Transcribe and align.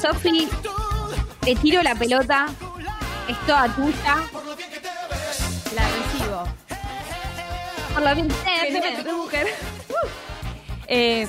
Sofi, 0.00 0.48
te 1.40 1.54
tiro 1.56 1.82
la 1.82 1.94
pelota. 1.94 2.46
Es 3.28 3.38
toda 3.46 3.68
tuya. 3.74 4.16
La 5.74 5.82
recibo. 5.82 6.44
Por 7.92 8.02
lo 8.02 8.14
bien. 8.14 8.28
Vení, 8.72 9.12
mujer. 9.12 9.46
Eh, 10.86 11.28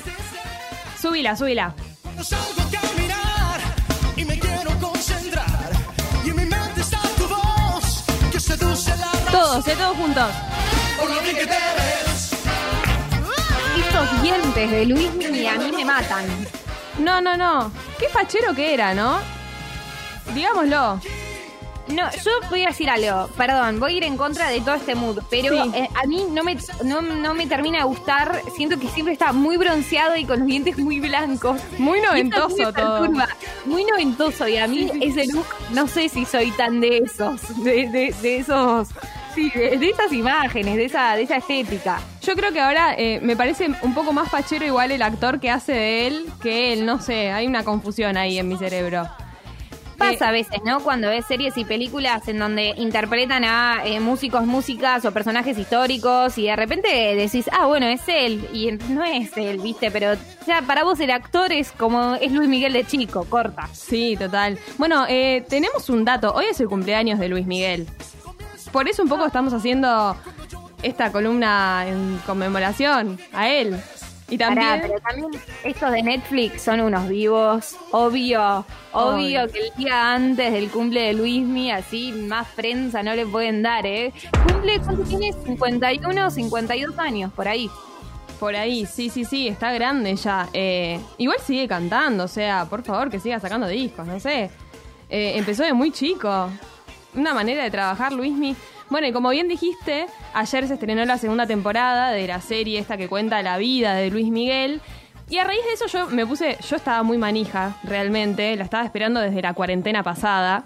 súbila, 1.00 1.36
súbila. 1.36 1.76
Salgo 2.24 2.62
a 2.62 2.82
caminar 2.82 3.60
y 4.16 4.26
me 4.26 4.40
quiero 4.40 4.72
concentrar. 4.80 5.72
Y 6.24 6.30
en 6.30 6.36
mi 6.38 6.46
mente 6.46 6.82
está 6.82 7.00
tu 7.18 7.28
voz 7.28 8.04
que 8.32 8.40
seduce 8.40 8.90
la 8.98 9.12
razón. 9.12 9.32
Todos, 9.32 9.68
eh, 9.68 9.76
todos 9.78 9.98
juntos. 9.98 10.32
Por 10.98 11.10
lo 11.10 11.22
bien 11.22 11.36
que 11.36 11.46
te 11.46 11.50
ves. 11.50 12.32
Estos 13.78 14.22
dientes 14.22 14.72
de 14.72 14.86
Luis 14.86 15.14
Miguel 15.14 15.48
a 15.48 15.58
mí 15.58 15.72
me 15.72 15.86
matan. 15.86 16.26
No, 17.00 17.20
no, 17.20 17.36
no. 17.36 17.72
Qué 18.02 18.10
fachero 18.10 18.54
que 18.54 18.74
era, 18.74 18.94
¿no? 18.94 19.20
Digámoslo. 20.34 21.00
No, 21.88 22.10
yo 22.24 22.32
voy 22.50 22.64
a 22.64 22.68
decir 22.70 22.90
algo, 22.90 23.28
perdón, 23.36 23.80
voy 23.80 23.96
a 23.96 23.98
ir 23.98 24.04
en 24.06 24.16
contra 24.16 24.48
de 24.50 24.62
todo 24.62 24.76
este 24.76 24.96
mood, 24.96 25.20
pero 25.30 25.62
Sí. 25.66 25.72
eh, 25.76 25.90
a 26.02 26.06
mí 26.08 26.26
no 26.32 26.42
me, 26.44 26.56
no, 26.86 27.02
no 27.02 27.34
me 27.34 27.48
termina 27.48 27.80
de 27.80 27.84
gustar, 27.84 28.42
siento 28.56 28.80
que 28.80 28.88
siempre 28.88 29.12
está 29.14 29.34
muy 29.34 29.58
bronceado 29.58 30.16
y 30.16 30.24
con 30.24 30.40
los 30.40 30.48
dientes 30.48 30.78
muy 30.78 31.02
blancos. 31.02 31.60
Muy 31.80 32.00
noventoso 32.00 32.56
todo. 32.72 32.74
perturba, 33.02 33.28
Muy 33.66 33.84
noventoso 33.84 34.48
y 34.48 34.56
a 34.58 34.68
mí 34.68 34.90
ese 35.02 35.26
look, 35.34 35.46
no 35.72 35.88
sé 35.88 36.08
si 36.08 36.24
soy 36.24 36.52
tan 36.52 36.80
de 36.80 37.00
esos, 37.00 37.62
de, 37.62 37.90
de, 37.90 38.16
de 38.22 38.38
esos, 38.38 38.88
sí, 39.34 39.52
de, 39.54 39.78
de 39.78 39.90
esas 39.90 40.12
imágenes, 40.14 40.76
de 40.76 40.86
esa, 40.86 41.16
de 41.16 41.24
esa 41.24 41.38
estética. 41.38 42.00
Yo 42.22 42.36
creo 42.36 42.52
que 42.52 42.60
ahora 42.60 42.94
eh, 42.98 43.20
me 43.22 43.36
parece 43.36 43.70
un 43.82 43.94
poco 43.94 44.14
más 44.14 44.30
fachero 44.30 44.66
igual 44.66 44.92
el 44.92 45.02
actor 45.02 45.40
que 45.40 45.50
hace 45.50 45.74
de 45.74 46.08
él 46.08 46.26
que 46.42 46.74
él, 46.74 46.86
no 46.86 47.02
sé, 47.02 47.32
hay 47.32 47.48
una 47.48 47.64
confusión 47.64 48.18
ahí 48.18 48.38
en 48.38 48.48
mi 48.48 48.58
cerebro. 48.58 49.08
Pasa 49.98 50.30
a 50.30 50.32
veces, 50.32 50.62
¿no? 50.66 50.80
Cuando 50.80 51.10
ves 51.10 51.26
series 51.28 51.56
y 51.58 51.64
películas 51.64 52.28
en 52.28 52.40
donde 52.40 52.74
interpretan 52.78 53.44
a 53.44 53.82
eh, 53.86 54.00
músicos, 54.00 54.48
músicas 54.48 55.06
o 55.06 55.12
personajes 55.12 55.56
históricos 55.60 56.40
y 56.40 56.46
de 56.46 56.56
repente 56.56 56.88
decís, 57.16 57.48
ah, 57.52 57.68
bueno, 57.68 57.86
es 57.86 58.02
él. 58.08 58.48
Y 58.52 58.72
no 58.92 59.04
es 59.04 59.38
él, 59.38 59.60
¿viste? 59.60 59.92
Pero 59.92 60.14
ya 60.48 60.64
para 60.64 60.84
vos 60.84 61.00
el 61.00 61.12
actor 61.12 61.52
es 61.52 61.72
como 61.72 62.16
es 62.16 62.32
Luis 62.32 62.50
Miguel 62.50 62.74
de 62.74 62.84
chico, 62.84 63.26
corta. 63.30 63.70
Sí, 63.74 64.16
total. 64.18 64.58
Bueno, 64.80 65.06
eh, 65.08 65.46
tenemos 65.48 65.88
un 65.90 66.04
dato. 66.04 66.34
Hoy 66.34 66.46
es 66.50 66.60
el 66.60 66.68
cumpleaños 66.68 67.20
de 67.20 67.30
Luis 67.30 67.46
Miguel. 67.46 67.86
Por 68.72 68.88
eso 68.88 69.04
un 69.04 69.10
poco 69.10 69.26
estamos 69.26 69.54
haciendo 69.54 70.16
esta 70.82 71.12
columna 71.12 71.86
en 71.88 72.20
conmemoración 72.26 73.20
a 73.34 73.50
él. 73.50 73.80
Y 74.30 74.38
también... 74.38 74.68
Pará, 74.68 74.82
pero 74.82 75.00
también 75.02 75.42
estos 75.66 75.92
de 75.92 76.04
Netflix 76.04 76.62
son 76.62 76.80
unos 76.80 77.10
vivos, 77.10 77.76
obvio, 77.92 78.66
obvio 78.94 79.48
que 79.50 79.60
el 79.60 79.74
día 79.76 80.14
antes 80.14 80.54
del 80.54 80.70
cumple 80.70 81.02
de 81.02 81.14
Luismi, 81.14 81.70
así 81.70 82.14
más 82.14 82.48
prensa 82.56 83.04
no 83.04 83.14
le 83.14 83.26
pueden 83.26 83.62
dar, 83.62 83.86
¿eh? 83.86 84.14
Cumple, 84.48 84.80
¿cuánto 84.80 85.04
tiene? 85.04 85.34
51, 85.34 86.32
52 86.32 86.98
años, 86.98 87.34
por 87.34 87.50
ahí. 87.50 87.70
Por 88.40 88.56
ahí, 88.56 88.86
sí, 88.86 89.10
sí, 89.10 89.26
sí, 89.26 89.50
está 89.50 89.74
grande 89.74 90.16
ya. 90.16 90.48
Eh, 90.54 90.98
igual 91.18 91.40
sigue 91.46 91.68
cantando, 91.68 92.24
o 92.24 92.30
sea, 92.30 92.66
por 92.70 92.84
favor, 92.84 93.10
que 93.10 93.20
siga 93.20 93.38
sacando 93.42 93.68
discos, 93.68 94.08
no 94.08 94.18
sé. 94.22 94.50
Eh, 95.10 95.34
empezó 95.36 95.64
de 95.64 95.74
muy 95.74 95.92
chico. 95.92 96.50
Una 97.16 97.34
manera 97.34 97.64
de 97.64 97.72
trabajar, 97.72 98.14
Luismi. 98.14 98.56
Bueno, 98.90 99.08
y 99.08 99.12
como 99.12 99.30
bien 99.30 99.48
dijiste, 99.48 100.06
ayer 100.34 100.68
se 100.68 100.74
estrenó 100.74 101.04
la 101.06 101.18
segunda 101.18 101.46
temporada 101.46 102.12
de 102.12 102.28
la 102.28 102.42
serie 102.42 102.80
esta 102.80 102.98
que 102.98 103.08
cuenta 103.08 103.42
la 103.42 103.58
vida 103.58 103.94
de 103.96 104.10
Luis 104.10 104.30
Miguel. 104.30 104.82
Y 105.30 105.38
a 105.38 105.46
raíz 105.46 105.62
de 105.66 105.74
eso 105.74 105.88
yo 105.88 106.08
me 106.08 106.26
puse, 106.26 106.58
yo 106.70 106.76
estaba 106.76 107.04
muy 107.04 107.18
manija, 107.18 107.78
realmente, 107.84 108.54
la 108.58 108.66
estaba 108.66 108.84
esperando 108.84 109.22
desde 109.22 109.42
la 109.42 109.54
cuarentena 109.54 110.04
pasada. 110.04 110.66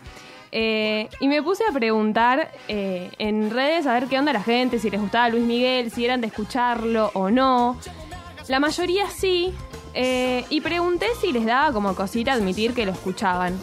Eh, 0.52 1.10
y 1.20 1.28
me 1.28 1.44
puse 1.44 1.64
a 1.70 1.72
preguntar 1.72 2.50
eh, 2.68 3.12
en 3.20 3.52
redes 3.52 3.86
a 3.86 3.94
ver 3.94 4.08
qué 4.08 4.18
onda 4.18 4.34
la 4.34 4.42
gente, 4.42 4.80
si 4.80 4.90
les 4.90 5.02
gustaba 5.02 5.30
Luis 5.30 5.44
Miguel, 5.44 5.92
si 5.92 6.06
eran 6.06 6.22
de 6.22 6.28
escucharlo 6.28 7.12
o 7.14 7.30
no. 7.30 7.78
La 8.48 8.60
mayoría 8.60 9.08
sí. 9.10 9.54
eh, 9.94 10.46
y 10.50 10.62
pregunté 10.62 11.08
si 11.22 11.32
les 11.32 11.46
daba 11.46 11.72
como 11.72 11.94
cosita 11.96 12.34
admitir 12.34 12.74
que 12.74 12.86
lo 12.86 12.92
escuchaban. 12.92 13.60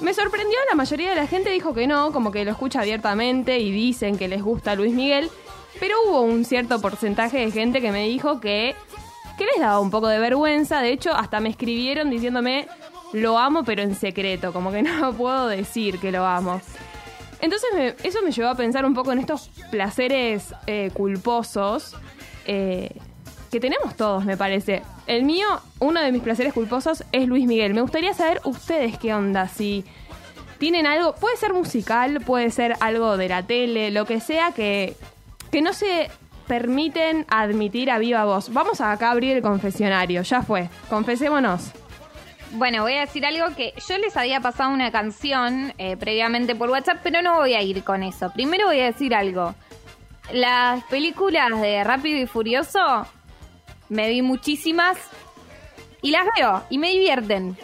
Me 0.00 0.12
sorprendió, 0.14 0.58
la 0.68 0.76
mayoría 0.76 1.10
de 1.10 1.16
la 1.16 1.26
gente 1.26 1.50
dijo 1.50 1.72
que 1.74 1.86
no, 1.86 2.12
como 2.12 2.30
que 2.30 2.44
lo 2.44 2.50
escucha 2.50 2.80
abiertamente 2.80 3.58
y 3.58 3.70
dicen 3.72 4.18
que 4.18 4.28
les 4.28 4.42
gusta 4.42 4.74
Luis 4.74 4.92
Miguel. 4.94 5.30
Pero 5.80 5.94
hubo 6.06 6.20
un 6.22 6.44
cierto 6.44 6.80
porcentaje 6.80 7.38
de 7.38 7.50
gente 7.50 7.80
que 7.80 7.92
me 7.92 8.06
dijo 8.06 8.40
que, 8.40 8.74
que 9.38 9.44
les 9.46 9.58
daba 9.60 9.80
un 9.80 9.90
poco 9.90 10.08
de 10.08 10.18
vergüenza. 10.18 10.80
De 10.80 10.90
hecho, 10.92 11.12
hasta 11.14 11.40
me 11.40 11.48
escribieron 11.48 12.10
diciéndome 12.10 12.68
lo 13.12 13.38
amo 13.38 13.62
pero 13.64 13.82
en 13.82 13.94
secreto, 13.94 14.52
como 14.52 14.70
que 14.72 14.82
no 14.82 15.12
puedo 15.14 15.48
decir 15.48 15.98
que 15.98 16.12
lo 16.12 16.24
amo. 16.26 16.60
Entonces 17.40 17.68
me- 17.74 17.94
eso 18.02 18.20
me 18.22 18.32
llevó 18.32 18.48
a 18.48 18.54
pensar 18.54 18.84
un 18.84 18.94
poco 18.94 19.12
en 19.12 19.18
estos 19.18 19.50
placeres 19.70 20.54
eh, 20.66 20.90
culposos 20.92 21.94
eh, 22.46 22.90
que 23.50 23.60
tenemos 23.60 23.94
todos, 23.96 24.24
me 24.24 24.36
parece. 24.36 24.82
El 25.06 25.22
mío, 25.22 25.46
uno 25.78 26.00
de 26.00 26.10
mis 26.10 26.22
placeres 26.22 26.52
culposos 26.52 27.04
es 27.12 27.28
Luis 27.28 27.46
Miguel. 27.46 27.74
Me 27.74 27.80
gustaría 27.80 28.12
saber 28.12 28.40
ustedes 28.44 28.98
qué 28.98 29.14
onda, 29.14 29.48
si 29.48 29.84
tienen 30.58 30.86
algo, 30.86 31.14
puede 31.14 31.36
ser 31.36 31.52
musical, 31.52 32.20
puede 32.22 32.50
ser 32.50 32.74
algo 32.80 33.16
de 33.16 33.28
la 33.28 33.42
tele, 33.42 33.90
lo 33.90 34.04
que 34.04 34.20
sea 34.20 34.52
que, 34.52 34.96
que 35.52 35.62
no 35.62 35.72
se 35.72 36.10
permiten 36.48 37.24
admitir 37.28 37.90
a 37.90 37.98
viva 37.98 38.24
voz. 38.24 38.52
Vamos 38.52 38.80
a 38.80 38.92
abrir 38.92 39.36
el 39.36 39.42
confesionario, 39.42 40.22
ya 40.22 40.42
fue, 40.42 40.68
confesémonos. 40.88 41.70
Bueno, 42.52 42.82
voy 42.82 42.94
a 42.94 43.00
decir 43.00 43.26
algo 43.26 43.54
que 43.54 43.74
yo 43.88 43.98
les 43.98 44.16
había 44.16 44.40
pasado 44.40 44.70
una 44.70 44.90
canción 44.90 45.74
eh, 45.78 45.96
previamente 45.96 46.54
por 46.54 46.70
WhatsApp, 46.70 47.00
pero 47.02 47.20
no 47.22 47.36
voy 47.36 47.54
a 47.54 47.62
ir 47.62 47.84
con 47.84 48.02
eso. 48.02 48.32
Primero 48.32 48.66
voy 48.66 48.80
a 48.80 48.86
decir 48.86 49.14
algo. 49.14 49.54
Las 50.32 50.82
películas 50.84 51.60
de 51.60 51.84
Rápido 51.84 52.18
y 52.18 52.26
Furioso 52.26 53.06
me 53.88 54.08
vi 54.08 54.22
muchísimas 54.22 54.96
y 56.02 56.10
las 56.10 56.26
veo 56.36 56.62
y 56.70 56.78
me 56.78 56.90
divierten. 56.92 57.56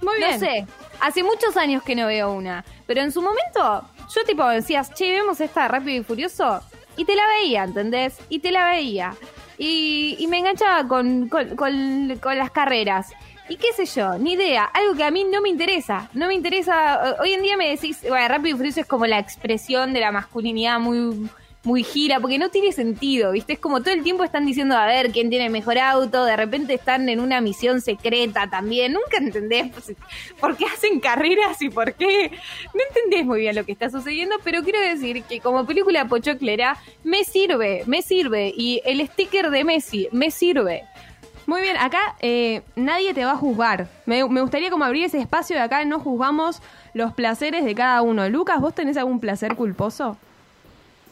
Muy 0.00 0.16
bien. 0.18 0.32
No 0.32 0.38
sé, 0.38 0.66
hace 1.00 1.22
muchos 1.22 1.56
años 1.56 1.82
que 1.82 1.94
no 1.94 2.06
veo 2.06 2.32
una, 2.32 2.64
pero 2.86 3.00
en 3.00 3.12
su 3.12 3.22
momento 3.22 3.82
yo 4.14 4.24
tipo 4.26 4.46
decías, 4.48 4.92
che, 4.94 5.10
vemos 5.12 5.40
esta 5.40 5.66
Rápido 5.68 6.00
y 6.00 6.04
Furioso 6.04 6.60
y 6.96 7.04
te 7.04 7.14
la 7.16 7.26
veía, 7.40 7.64
¿entendés? 7.64 8.18
Y 8.28 8.38
te 8.40 8.50
la 8.52 8.70
veía. 8.70 9.14
Y, 9.56 10.16
y 10.18 10.26
me 10.26 10.38
enganchaba 10.38 10.86
con, 10.86 11.28
con, 11.28 11.56
con- 11.56 12.18
con 12.20 12.38
las 12.38 12.50
carreras. 12.50 13.12
Y 13.48 13.56
qué 13.56 13.72
sé 13.74 13.84
yo, 13.86 14.16
ni 14.18 14.32
idea, 14.32 14.64
algo 14.64 14.94
que 14.94 15.04
a 15.04 15.10
mí 15.10 15.24
no 15.24 15.40
me 15.42 15.50
interesa, 15.50 16.08
no 16.14 16.28
me 16.28 16.34
interesa, 16.34 17.16
hoy 17.20 17.32
en 17.34 17.42
día 17.42 17.56
me 17.58 17.68
decís, 17.68 17.98
bueno, 18.08 18.26
Rápido 18.26 18.54
y 18.54 18.58
Furioso 18.58 18.80
es 18.80 18.86
como 18.86 19.06
la 19.06 19.18
expresión 19.18 19.92
de 19.92 20.00
la 20.00 20.10
masculinidad 20.12 20.80
muy 20.80 21.28
muy 21.64 21.82
gira, 21.82 22.20
porque 22.20 22.38
no 22.38 22.50
tiene 22.50 22.72
sentido, 22.72 23.32
¿viste? 23.32 23.54
Es 23.54 23.58
como 23.58 23.80
todo 23.80 23.94
el 23.94 24.02
tiempo 24.02 24.22
están 24.22 24.44
diciendo 24.44 24.76
a 24.76 24.86
ver 24.86 25.10
quién 25.10 25.30
tiene 25.30 25.46
el 25.46 25.52
mejor 25.52 25.78
auto, 25.78 26.24
de 26.24 26.36
repente 26.36 26.74
están 26.74 27.08
en 27.08 27.20
una 27.20 27.40
misión 27.40 27.80
secreta 27.80 28.48
también, 28.48 28.92
nunca 28.92 29.16
entendés 29.16 29.72
pues, 29.72 29.96
por 30.38 30.56
qué 30.56 30.66
hacen 30.66 31.00
carreras 31.00 31.60
y 31.62 31.70
por 31.70 31.94
qué. 31.94 32.30
No 32.74 32.80
entendés 32.88 33.24
muy 33.24 33.40
bien 33.40 33.56
lo 33.56 33.64
que 33.64 33.72
está 33.72 33.88
sucediendo, 33.90 34.36
pero 34.44 34.62
quiero 34.62 34.80
decir 34.80 35.22
que 35.24 35.40
como 35.40 35.66
película 35.66 36.06
pochoclera 36.06 36.76
me 37.02 37.24
sirve, 37.24 37.82
me 37.86 38.02
sirve, 38.02 38.52
y 38.54 38.82
el 38.84 39.06
sticker 39.08 39.50
de 39.50 39.64
Messi 39.64 40.08
me 40.12 40.30
sirve. 40.30 40.84
Muy 41.46 41.60
bien, 41.60 41.76
acá 41.76 42.16
eh, 42.20 42.62
nadie 42.74 43.12
te 43.12 43.24
va 43.24 43.32
a 43.32 43.36
juzgar. 43.36 43.88
Me, 44.06 44.26
me 44.28 44.40
gustaría 44.40 44.70
como 44.70 44.84
abrir 44.84 45.04
ese 45.04 45.18
espacio 45.18 45.56
de 45.56 45.62
acá, 45.62 45.84
no 45.84 45.98
juzgamos 46.00 46.60
los 46.94 47.12
placeres 47.12 47.64
de 47.64 47.74
cada 47.74 48.02
uno. 48.02 48.28
Lucas, 48.28 48.60
¿vos 48.60 48.74
tenés 48.74 48.96
algún 48.96 49.20
placer 49.20 49.54
culposo? 49.54 50.16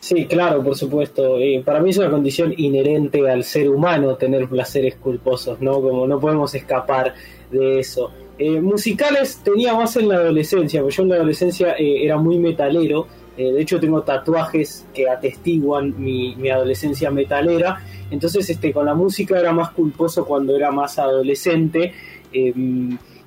Sí, 0.03 0.27
claro, 0.27 0.65
por 0.65 0.77
supuesto. 0.77 1.39
Eh, 1.39 1.63
para 1.65 1.79
mí 1.79 1.91
es 1.91 1.99
una 1.99 2.11
condición 2.11 2.53
inherente 2.57 3.31
al 3.31 3.45
ser 3.45 3.71
humano 3.71 4.17
tener 4.17 4.49
placeres 4.49 4.97
culposos, 4.97 5.61
¿no? 5.61 5.81
Como 5.81 6.09
no 6.09 6.19
podemos 6.19 6.53
escapar 6.57 7.15
de 7.53 7.79
eso. 7.79 8.11
Eh, 8.37 8.61
musicales 8.61 9.41
tenía 9.45 9.75
más 9.75 9.97
en 9.97 10.09
la 10.09 10.17
adolescencia, 10.17 10.81
porque 10.81 10.97
yo 10.97 11.03
en 11.05 11.09
la 11.11 11.15
adolescencia 11.15 11.77
eh, 11.79 12.05
era 12.05 12.17
muy 12.17 12.37
metalero. 12.41 13.07
Eh, 13.37 13.53
de 13.53 13.63
hecho, 13.63 13.79
tengo 13.79 14.03
tatuajes 14.03 14.85
que 14.93 15.09
atestiguan 15.09 15.95
mi, 15.97 16.35
mi 16.35 16.51
adolescencia 16.51 17.09
metalera. 17.13 17.81
Entonces, 18.11 18.51
este, 18.51 18.73
con 18.73 18.87
la 18.87 18.95
música 18.95 19.39
era 19.39 19.53
más 19.53 19.71
culposo 19.71 20.25
cuando 20.25 20.57
era 20.57 20.73
más 20.73 20.99
adolescente. 20.99 21.93
Eh, 22.33 22.53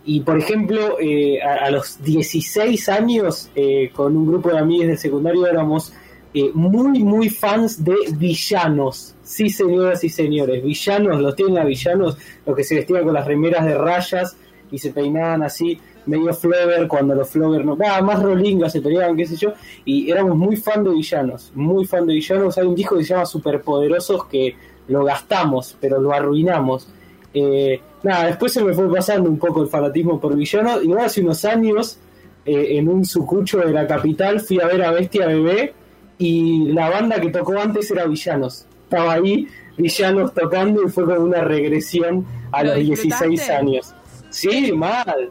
y 0.08 0.20
por 0.20 0.38
ejemplo, 0.38 0.98
eh, 1.00 1.42
a, 1.42 1.66
a 1.66 1.72
los 1.72 2.02
16 2.04 2.90
años, 2.90 3.50
eh, 3.56 3.90
con 3.94 4.16
un 4.16 4.28
grupo 4.28 4.50
de 4.50 4.60
amigos 4.60 4.88
del 4.88 4.98
secundario 5.00 5.48
éramos 5.48 5.94
eh, 6.38 6.52
muy, 6.54 7.02
muy 7.02 7.30
fans 7.30 7.82
de 7.82 7.96
villanos. 8.18 9.16
Sí, 9.24 9.50
señoras 9.50 10.04
y 10.04 10.10
señores, 10.10 10.62
villanos, 10.62 11.22
los 11.22 11.34
tienen 11.34 11.60
a 11.60 11.64
villanos, 11.64 12.18
los 12.46 12.54
que 12.54 12.66
se 12.66 12.76
vestían 12.76 13.06
con 13.06 13.14
las 13.14 13.26
remeras 13.26 13.66
de 13.66 13.78
rayas 13.78 14.36
y 14.70 14.78
se 14.78 14.92
peinaban 14.92 15.44
así, 15.44 15.80
medio 16.06 16.34
flogger, 16.34 16.90
cuando 16.90 17.16
los 17.16 17.30
flogger 17.30 17.64
no, 17.64 17.78
nada 17.78 18.02
más 18.02 18.22
rolingas 18.22 18.74
se 18.74 18.82
peinaban, 18.82 19.16
qué 19.16 19.26
sé 19.26 19.38
yo, 19.38 19.54
y 19.86 20.12
éramos 20.12 20.36
muy 20.36 20.58
fan 20.58 20.84
de 20.84 20.90
villanos, 20.90 21.54
muy 21.56 21.86
fan 21.86 22.06
de 22.06 22.16
villanos. 22.16 22.58
Hay 22.58 22.66
un 22.66 22.76
disco 22.76 22.98
que 22.98 23.06
se 23.06 23.14
llama 23.14 23.26
Superpoderosos 23.26 24.26
que 24.26 24.58
lo 24.90 25.06
gastamos, 25.06 25.78
pero 25.80 26.02
lo 26.02 26.12
arruinamos. 26.12 26.90
Eh, 27.34 27.80
nada, 28.04 28.26
después 28.26 28.52
se 28.52 28.62
me 28.62 28.74
fue 28.74 28.94
pasando 28.94 29.30
un 29.30 29.40
poco 29.40 29.62
el 29.62 29.70
fanatismo 29.70 30.20
por 30.20 30.36
villano. 30.36 30.82
Y 30.82 30.92
hace 30.92 31.22
unos 31.22 31.46
años, 31.46 31.98
eh, 32.46 32.78
en 32.78 32.90
un 32.90 33.06
sucucho 33.06 33.60
de 33.60 33.72
la 33.72 33.88
capital, 33.88 34.42
fui 34.42 34.60
a 34.60 34.68
ver 34.68 34.84
a 34.84 34.92
Bestia 34.92 35.28
Bebé 35.28 35.74
y 36.18 36.70
la 36.74 36.90
banda 36.90 37.20
que 37.20 37.30
tocó 37.30 37.58
antes 37.60 37.90
era 37.92 38.06
Villanos. 38.06 38.66
Estaba 38.84 39.14
ahí, 39.14 39.48
Villanos 39.78 40.34
tocando 40.34 40.84
y 40.86 40.90
fue 40.90 41.06
como 41.06 41.20
una 41.22 41.42
regresión 41.42 42.26
a 42.52 42.64
¿Lo 42.64 42.70
los 42.70 42.78
16 42.86 43.00
disfrutaste? 43.30 43.54
años. 43.54 43.94
Sí, 44.30 44.72
mal. 44.72 45.30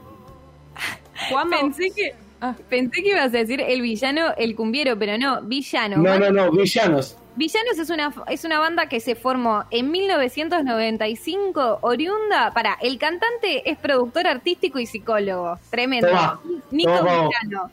Juanma, 1.31 1.61
Pensé 1.61 1.91
que, 1.91 2.15
Ah. 2.41 2.55
pensé 2.69 3.03
que 3.03 3.11
ibas 3.11 3.27
a 3.27 3.39
decir 3.39 3.61
el 3.61 3.81
villano, 3.81 4.35
el 4.37 4.55
cumbiero, 4.55 4.99
pero 4.99 5.17
no, 5.17 5.41
villano. 5.43 5.97
No, 5.97 6.19
no, 6.19 6.31
no, 6.31 6.51
Villanos. 6.51 7.17
Villanos 7.37 7.79
es 7.79 7.89
una, 7.91 8.13
es 8.29 8.45
una 8.45 8.59
banda 8.61 8.87
que 8.89 9.01
se 9.01 9.15
formó 9.15 9.65
en 9.71 9.91
1995, 9.91 11.79
oriunda. 11.81 12.53
Para, 12.53 12.75
el 12.83 12.99
cantante 12.99 13.69
es 13.71 13.79
productor 13.79 14.27
artístico 14.27 14.79
y 14.79 14.87
psicólogo. 14.87 15.59
Tremendo. 15.71 16.09
Toma, 16.09 16.41
Nico 16.71 16.93
toma. 16.99 17.29
Villano. 17.29 17.71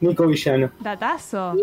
Nico 0.00 0.26
Villano. 0.26 0.70
datazo. 0.80 1.54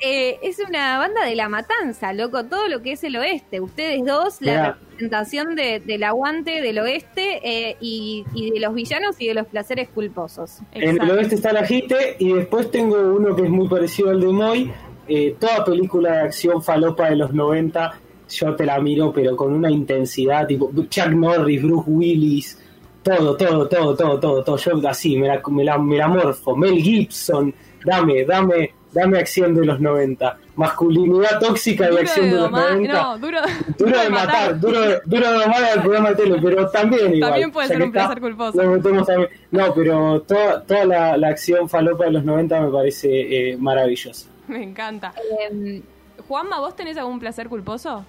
Eh, 0.00 0.38
es 0.42 0.58
una 0.60 0.98
banda 0.98 1.24
de 1.24 1.34
la 1.34 1.48
matanza, 1.48 2.12
loco, 2.12 2.44
todo 2.44 2.68
lo 2.68 2.82
que 2.82 2.92
es 2.92 3.02
el 3.04 3.16
oeste. 3.16 3.60
Ustedes 3.60 4.04
dos, 4.04 4.36
la 4.40 4.76
representación 4.90 5.54
de- 5.56 5.80
del 5.80 6.04
aguante 6.04 6.60
del 6.62 6.78
oeste 6.78 7.40
eh, 7.42 7.76
y, 7.80 8.24
y 8.34 8.50
de 8.52 8.60
los 8.60 8.74
villanos 8.74 9.16
y 9.20 9.26
de 9.28 9.34
los 9.34 9.46
placeres 9.46 9.88
culposos. 9.88 10.58
En 10.72 11.02
el 11.02 11.10
oeste 11.10 11.34
está 11.34 11.52
la 11.52 11.64
Jite 11.66 12.16
y 12.20 12.32
después 12.32 12.70
tengo 12.70 12.96
uno 12.96 13.34
que 13.34 13.42
es 13.42 13.50
muy 13.50 13.68
parecido 13.68 14.10
al 14.10 14.20
de 14.20 14.26
Moy. 14.28 14.72
Eh, 15.08 15.34
toda 15.38 15.64
película 15.64 16.12
de 16.12 16.20
acción 16.22 16.62
falopa 16.62 17.08
de 17.10 17.16
los 17.16 17.32
90, 17.32 17.98
yo 18.28 18.54
te 18.54 18.66
la 18.66 18.78
miro, 18.78 19.12
pero 19.12 19.34
con 19.36 19.52
una 19.52 19.70
intensidad, 19.70 20.46
tipo 20.46 20.70
Chuck 20.88 21.08
Norris, 21.08 21.62
Bruce 21.62 21.90
Willis, 21.90 22.58
todo, 23.02 23.36
todo, 23.36 23.66
todo, 23.68 23.96
todo, 23.96 24.20
todo, 24.20 24.44
todo. 24.44 24.56
Yo 24.58 24.88
así, 24.88 25.16
me 25.16 25.28
la, 25.28 25.40
me 25.48 25.64
la, 25.64 25.78
me 25.78 25.96
la 25.96 26.08
morfo. 26.08 26.54
Mel 26.54 26.74
Gibson, 26.74 27.54
dame, 27.84 28.24
dame, 28.26 28.74
dame 28.92 29.18
acción 29.18 29.54
de 29.54 29.64
los 29.64 29.80
90. 29.80 30.38
Masculinidad 30.56 31.38
tóxica 31.40 31.84
y 31.84 31.88
Duro 31.88 32.00
acción 32.00 32.26
de 32.26 32.30
de, 32.30 32.36
los 32.36 32.44
domar, 32.50 32.72
90. 32.72 32.92
no, 32.92 33.18
duro, 33.18 33.40
Duro 33.78 34.00
de 34.00 34.10
matar, 34.10 34.60
duro 34.60 34.80
de, 34.80 35.00
duro 35.04 35.30
de 35.30 35.38
domar 35.38 35.64
al 35.64 35.82
programa 35.82 36.08
de 36.10 36.14
tele, 36.16 36.38
pero 36.42 36.68
también 36.70 37.14
igual. 37.14 37.30
También 37.30 37.52
puede 37.52 37.68
ser 37.68 37.82
un 37.82 37.92
placer 37.92 38.20
culposo. 38.20 38.62
lo 38.62 38.70
metemos 38.70 39.06
también. 39.06 39.30
No, 39.50 39.74
pero 39.74 40.20
toda, 40.22 40.62
toda 40.62 40.84
la, 40.84 41.16
la 41.16 41.28
acción 41.28 41.68
falopa 41.68 42.04
de 42.04 42.12
los 42.12 42.24
90 42.24 42.60
me 42.60 42.70
parece 42.70 43.50
eh, 43.50 43.56
maravillosa. 43.56 44.28
Me 44.48 44.62
encanta. 44.62 45.12
Eh, 45.50 45.82
Juanma, 46.26 46.58
¿vos 46.60 46.74
tenés 46.74 46.96
algún 46.96 47.18
placer 47.18 47.48
culposo? 47.48 48.04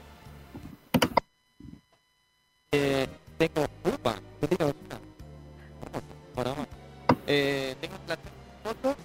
Eh, 2.71 3.07
tengo. 3.37 3.65
Upa, 3.83 4.15
¿qué 4.41 4.47
tengo? 4.47 4.71
Bueno, 6.35 6.55
eh, 7.27 7.75
tengo 7.81 7.95
un 7.95 8.05
placer 8.05 8.25
foto 8.63 8.95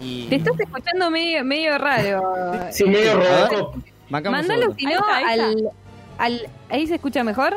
y. 0.00 0.26
te 0.28 0.36
estás 0.36 0.58
escuchando 0.58 1.10
medio, 1.10 1.44
medio 1.44 1.78
raro. 1.78 2.22
Sí, 2.70 2.84
medio. 2.84 3.20
Bancame 4.08 4.40
un 4.40 4.46
Mándalo 4.46 4.74
si 4.76 4.86
no 4.86 5.00
al, 5.06 5.70
al. 6.18 6.48
¿Ahí 6.68 6.86
se 6.86 6.94
escucha 6.96 7.22
mejor? 7.24 7.56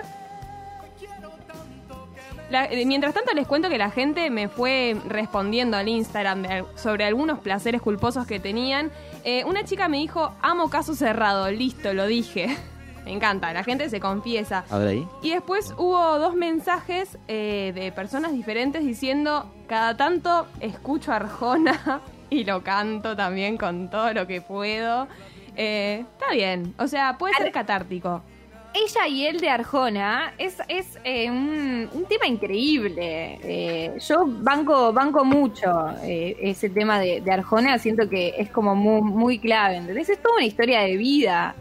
La- 2.49 2.65
eh, 2.65 2.85
mientras 2.85 3.13
tanto 3.13 3.33
les 3.33 3.47
cuento 3.47 3.69
que 3.69 3.77
la 3.77 3.89
gente 3.89 4.29
me 4.29 4.47
fue 4.47 4.95
respondiendo 5.07 5.75
al 5.77 5.87
Instagram 5.87 6.41
de 6.43 6.65
sobre 6.75 7.05
algunos 7.05 7.39
placeres 7.39 7.81
culposos 7.81 8.27
que 8.27 8.39
tenían. 8.39 8.91
Eh, 9.23 9.43
una 9.45 9.63
chica 9.63 9.87
me 9.87 9.97
dijo, 9.97 10.31
amo 10.41 10.69
caso 10.69 10.93
cerrado, 10.93 11.49
listo, 11.49 11.93
lo 11.93 12.05
dije. 12.05 12.55
me 13.05 13.11
encanta, 13.13 13.51
la 13.53 13.63
gente 13.63 13.89
se 13.89 13.99
confiesa. 13.99 14.65
A 14.69 14.77
ver 14.77 14.87
ahí. 14.89 15.07
Y 15.23 15.31
después 15.31 15.73
hubo 15.77 16.19
dos 16.19 16.35
mensajes 16.35 17.17
eh, 17.27 17.71
de 17.73 17.91
personas 17.91 18.33
diferentes 18.33 18.85
diciendo, 18.85 19.51
cada 19.67 19.97
tanto 19.97 20.45
escucho 20.59 21.11
a 21.11 21.15
Arjona 21.15 22.01
y 22.33 22.43
lo 22.43 22.63
canto 22.63 23.15
también 23.15 23.57
con 23.57 23.89
todo 23.89 24.13
lo 24.13 24.27
que 24.27 24.41
puedo. 24.41 25.07
Eh, 25.55 26.03
está 26.11 26.33
bien, 26.33 26.73
o 26.79 26.87
sea, 26.87 27.17
puede 27.17 27.33
ser 27.35 27.51
catártico. 27.51 28.21
Ella 28.73 29.07
y 29.07 29.27
él 29.27 29.39
de 29.39 29.49
Arjona 29.49 30.33
es, 30.39 30.57
es 30.67 30.97
eh, 31.03 31.29
un, 31.29 31.87
un 31.93 32.05
tema 32.05 32.25
increíble. 32.25 33.39
Eh, 33.43 33.99
yo 33.99 34.25
banco, 34.25 34.91
banco 34.91 35.23
mucho 35.23 35.89
ese 36.01 36.69
tema 36.69 36.99
de, 36.99 37.21
de 37.21 37.31
Arjona, 37.31 37.77
siento 37.77 38.09
que 38.09 38.33
es 38.35 38.49
como 38.49 38.75
muy, 38.75 39.01
muy 39.01 39.37
clave, 39.37 39.77
¿entendés? 39.77 40.09
Es 40.09 40.19
toda 40.19 40.37
una 40.37 40.45
historia 40.45 40.81
de 40.81 40.97
vida. 40.97 41.55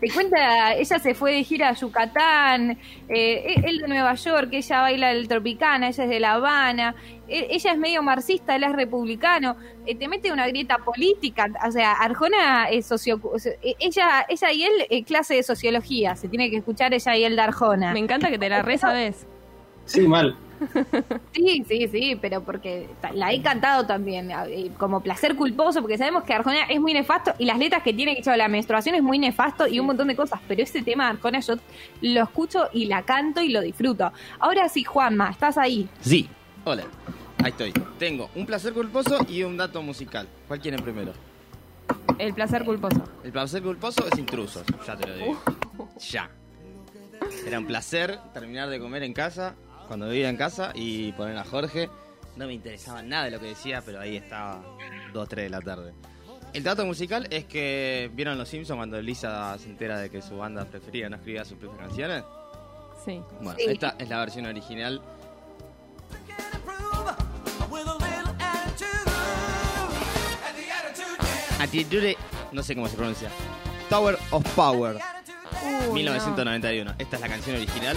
Te 0.00 0.10
cuenta, 0.10 0.74
ella 0.74 0.98
se 0.98 1.14
fue 1.14 1.34
de 1.34 1.44
gira 1.44 1.68
a 1.68 1.74
Yucatán, 1.74 2.78
eh, 3.08 3.54
él 3.64 3.80
de 3.80 3.88
Nueva 3.88 4.14
York, 4.14 4.48
ella 4.52 4.80
baila 4.80 5.12
el 5.12 5.28
Tropicana, 5.28 5.88
ella 5.88 6.04
es 6.04 6.10
de 6.10 6.20
La 6.20 6.32
Habana, 6.32 6.94
eh, 7.28 7.48
ella 7.50 7.72
es 7.72 7.78
medio 7.78 8.02
marxista, 8.02 8.56
él 8.56 8.64
es 8.64 8.72
republicano, 8.72 9.56
eh, 9.84 9.94
te 9.94 10.08
mete 10.08 10.32
una 10.32 10.46
grieta 10.46 10.78
política, 10.78 11.48
o 11.66 11.70
sea, 11.70 11.92
Arjona 11.92 12.70
es 12.70 12.86
socio, 12.86 13.20
eh, 13.62 13.74
ella, 13.78 14.24
ella 14.26 14.52
y 14.52 14.62
él 14.64 14.72
eh, 14.88 15.04
clase 15.04 15.34
de 15.34 15.42
sociología, 15.42 16.16
se 16.16 16.28
tiene 16.28 16.50
que 16.50 16.56
escuchar 16.56 16.94
ella 16.94 17.16
y 17.16 17.24
él 17.24 17.36
de 17.36 17.42
Arjona. 17.42 17.92
Me 17.92 17.98
encanta 17.98 18.30
que 18.30 18.38
te 18.38 18.48
la 18.48 18.62
resabes. 18.62 19.26
Sí, 19.84 20.00
mal. 20.08 20.34
Sí, 21.32 21.64
sí, 21.66 21.88
sí, 21.88 22.18
pero 22.20 22.42
porque 22.42 22.88
la 23.14 23.32
he 23.32 23.40
cantado 23.40 23.86
también 23.86 24.30
eh, 24.30 24.70
como 24.78 25.00
placer 25.00 25.36
culposo, 25.36 25.80
porque 25.80 25.98
sabemos 25.98 26.24
que 26.24 26.34
Arjona 26.34 26.64
es 26.64 26.80
muy 26.80 26.92
nefasto 26.92 27.34
y 27.38 27.44
las 27.44 27.58
letras 27.58 27.82
que 27.82 27.92
tiene 27.92 28.16
que 28.16 28.36
la 28.36 28.48
menstruación 28.48 28.94
es 28.94 29.02
muy 29.02 29.18
nefasto 29.18 29.66
y 29.66 29.80
un 29.80 29.86
montón 29.86 30.08
de 30.08 30.16
cosas, 30.16 30.40
pero 30.46 30.62
ese 30.62 30.82
tema 30.82 31.04
de 31.04 31.10
Arjona 31.10 31.40
yo 31.40 31.54
lo 32.02 32.22
escucho 32.22 32.68
y 32.72 32.86
la 32.86 33.02
canto 33.02 33.40
y 33.40 33.48
lo 33.48 33.60
disfruto. 33.60 34.12
Ahora 34.38 34.68
sí, 34.68 34.84
Juanma, 34.84 35.30
estás 35.30 35.58
ahí. 35.58 35.88
Sí. 36.00 36.28
Hola. 36.64 36.84
Ahí 37.42 37.50
estoy. 37.50 37.72
Tengo 37.98 38.28
un 38.34 38.44
placer 38.44 38.74
culposo 38.74 39.18
y 39.28 39.42
un 39.42 39.56
dato 39.56 39.80
musical. 39.82 40.28
¿Cuál 40.46 40.60
quieren 40.60 40.82
primero? 40.82 41.12
El 42.18 42.34
placer 42.34 42.64
culposo. 42.64 43.02
El 43.24 43.32
placer 43.32 43.62
culposo 43.62 44.06
es 44.12 44.18
intrusos, 44.18 44.64
ya 44.86 44.96
te 44.96 45.08
lo 45.08 45.16
digo. 45.16 45.42
Ya. 46.10 46.30
Era 47.46 47.58
un 47.58 47.66
placer 47.66 48.18
terminar 48.34 48.68
de 48.68 48.78
comer 48.78 49.02
en 49.04 49.14
casa, 49.14 49.54
cuando 49.90 50.08
vivía 50.08 50.28
en 50.28 50.36
casa, 50.36 50.70
y 50.72 51.10
poner 51.14 51.36
a 51.36 51.42
Jorge. 51.42 51.90
No 52.36 52.46
me 52.46 52.52
interesaba 52.52 53.02
nada 53.02 53.24
de 53.24 53.32
lo 53.32 53.40
que 53.40 53.46
decía, 53.46 53.82
pero 53.84 53.98
ahí 53.98 54.18
estaba 54.18 54.62
2, 55.12 55.28
3 55.28 55.46
de 55.46 55.50
la 55.50 55.60
tarde. 55.60 55.92
El 56.52 56.62
dato 56.62 56.86
musical 56.86 57.26
es 57.28 57.44
que, 57.46 58.08
¿vieron 58.14 58.38
Los 58.38 58.48
Simpsons 58.48 58.76
cuando 58.78 59.02
Lisa 59.02 59.58
se 59.58 59.68
entera 59.68 59.98
de 59.98 60.08
que 60.08 60.22
su 60.22 60.36
banda 60.36 60.64
preferida 60.64 61.08
no 61.08 61.16
escribía 61.16 61.44
sus 61.44 61.58
propias 61.58 61.88
canciones? 61.88 62.22
Sí. 63.04 63.20
Bueno, 63.40 63.56
Sí. 63.58 63.64
esta 63.66 63.96
es 63.98 64.08
la 64.08 64.20
versión 64.20 64.46
original. 64.46 65.02
Attitude, 71.58 72.16
no 72.52 72.62
sé 72.62 72.74
cómo 72.74 72.88
se 72.88 72.96
pronuncia. 72.96 73.28
Tower 73.88 74.16
of 74.30 74.44
Power, 74.54 74.98
Uy, 75.88 75.94
1991. 75.94 76.94
Esta 76.98 77.16
es 77.16 77.22
la 77.22 77.28
canción 77.28 77.56
original. 77.56 77.96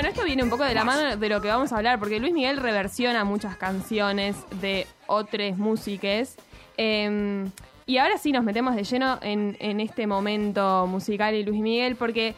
Bueno, 0.00 0.14
esto 0.14 0.24
viene 0.24 0.42
un 0.42 0.48
poco 0.48 0.64
de 0.64 0.72
la 0.72 0.82
mano 0.82 1.14
de 1.14 1.28
lo 1.28 1.42
que 1.42 1.48
vamos 1.48 1.74
a 1.74 1.76
hablar, 1.76 1.98
porque 1.98 2.18
Luis 2.20 2.32
Miguel 2.32 2.56
reversiona 2.56 3.22
muchas 3.22 3.58
canciones 3.58 4.34
de 4.62 4.86
otras 5.06 5.58
músicas. 5.58 6.38
Eh, 6.78 7.44
y 7.84 7.98
ahora 7.98 8.16
sí 8.16 8.32
nos 8.32 8.42
metemos 8.42 8.74
de 8.76 8.84
lleno 8.84 9.18
en, 9.20 9.58
en 9.60 9.78
este 9.78 10.06
momento 10.06 10.86
musical 10.86 11.34
y 11.34 11.44
Luis 11.44 11.60
Miguel, 11.60 11.96
porque 11.96 12.34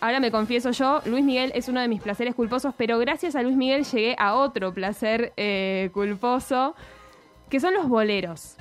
ahora 0.00 0.20
me 0.20 0.30
confieso 0.30 0.70
yo, 0.70 1.02
Luis 1.04 1.22
Miguel 1.22 1.52
es 1.54 1.68
uno 1.68 1.82
de 1.82 1.88
mis 1.88 2.00
placeres 2.00 2.34
culposos, 2.34 2.72
pero 2.78 2.98
gracias 2.98 3.36
a 3.36 3.42
Luis 3.42 3.58
Miguel 3.58 3.84
llegué 3.84 4.16
a 4.18 4.34
otro 4.34 4.72
placer 4.72 5.34
eh, 5.36 5.90
culposo, 5.92 6.74
que 7.50 7.60
son 7.60 7.74
los 7.74 7.90
boleros. 7.90 8.56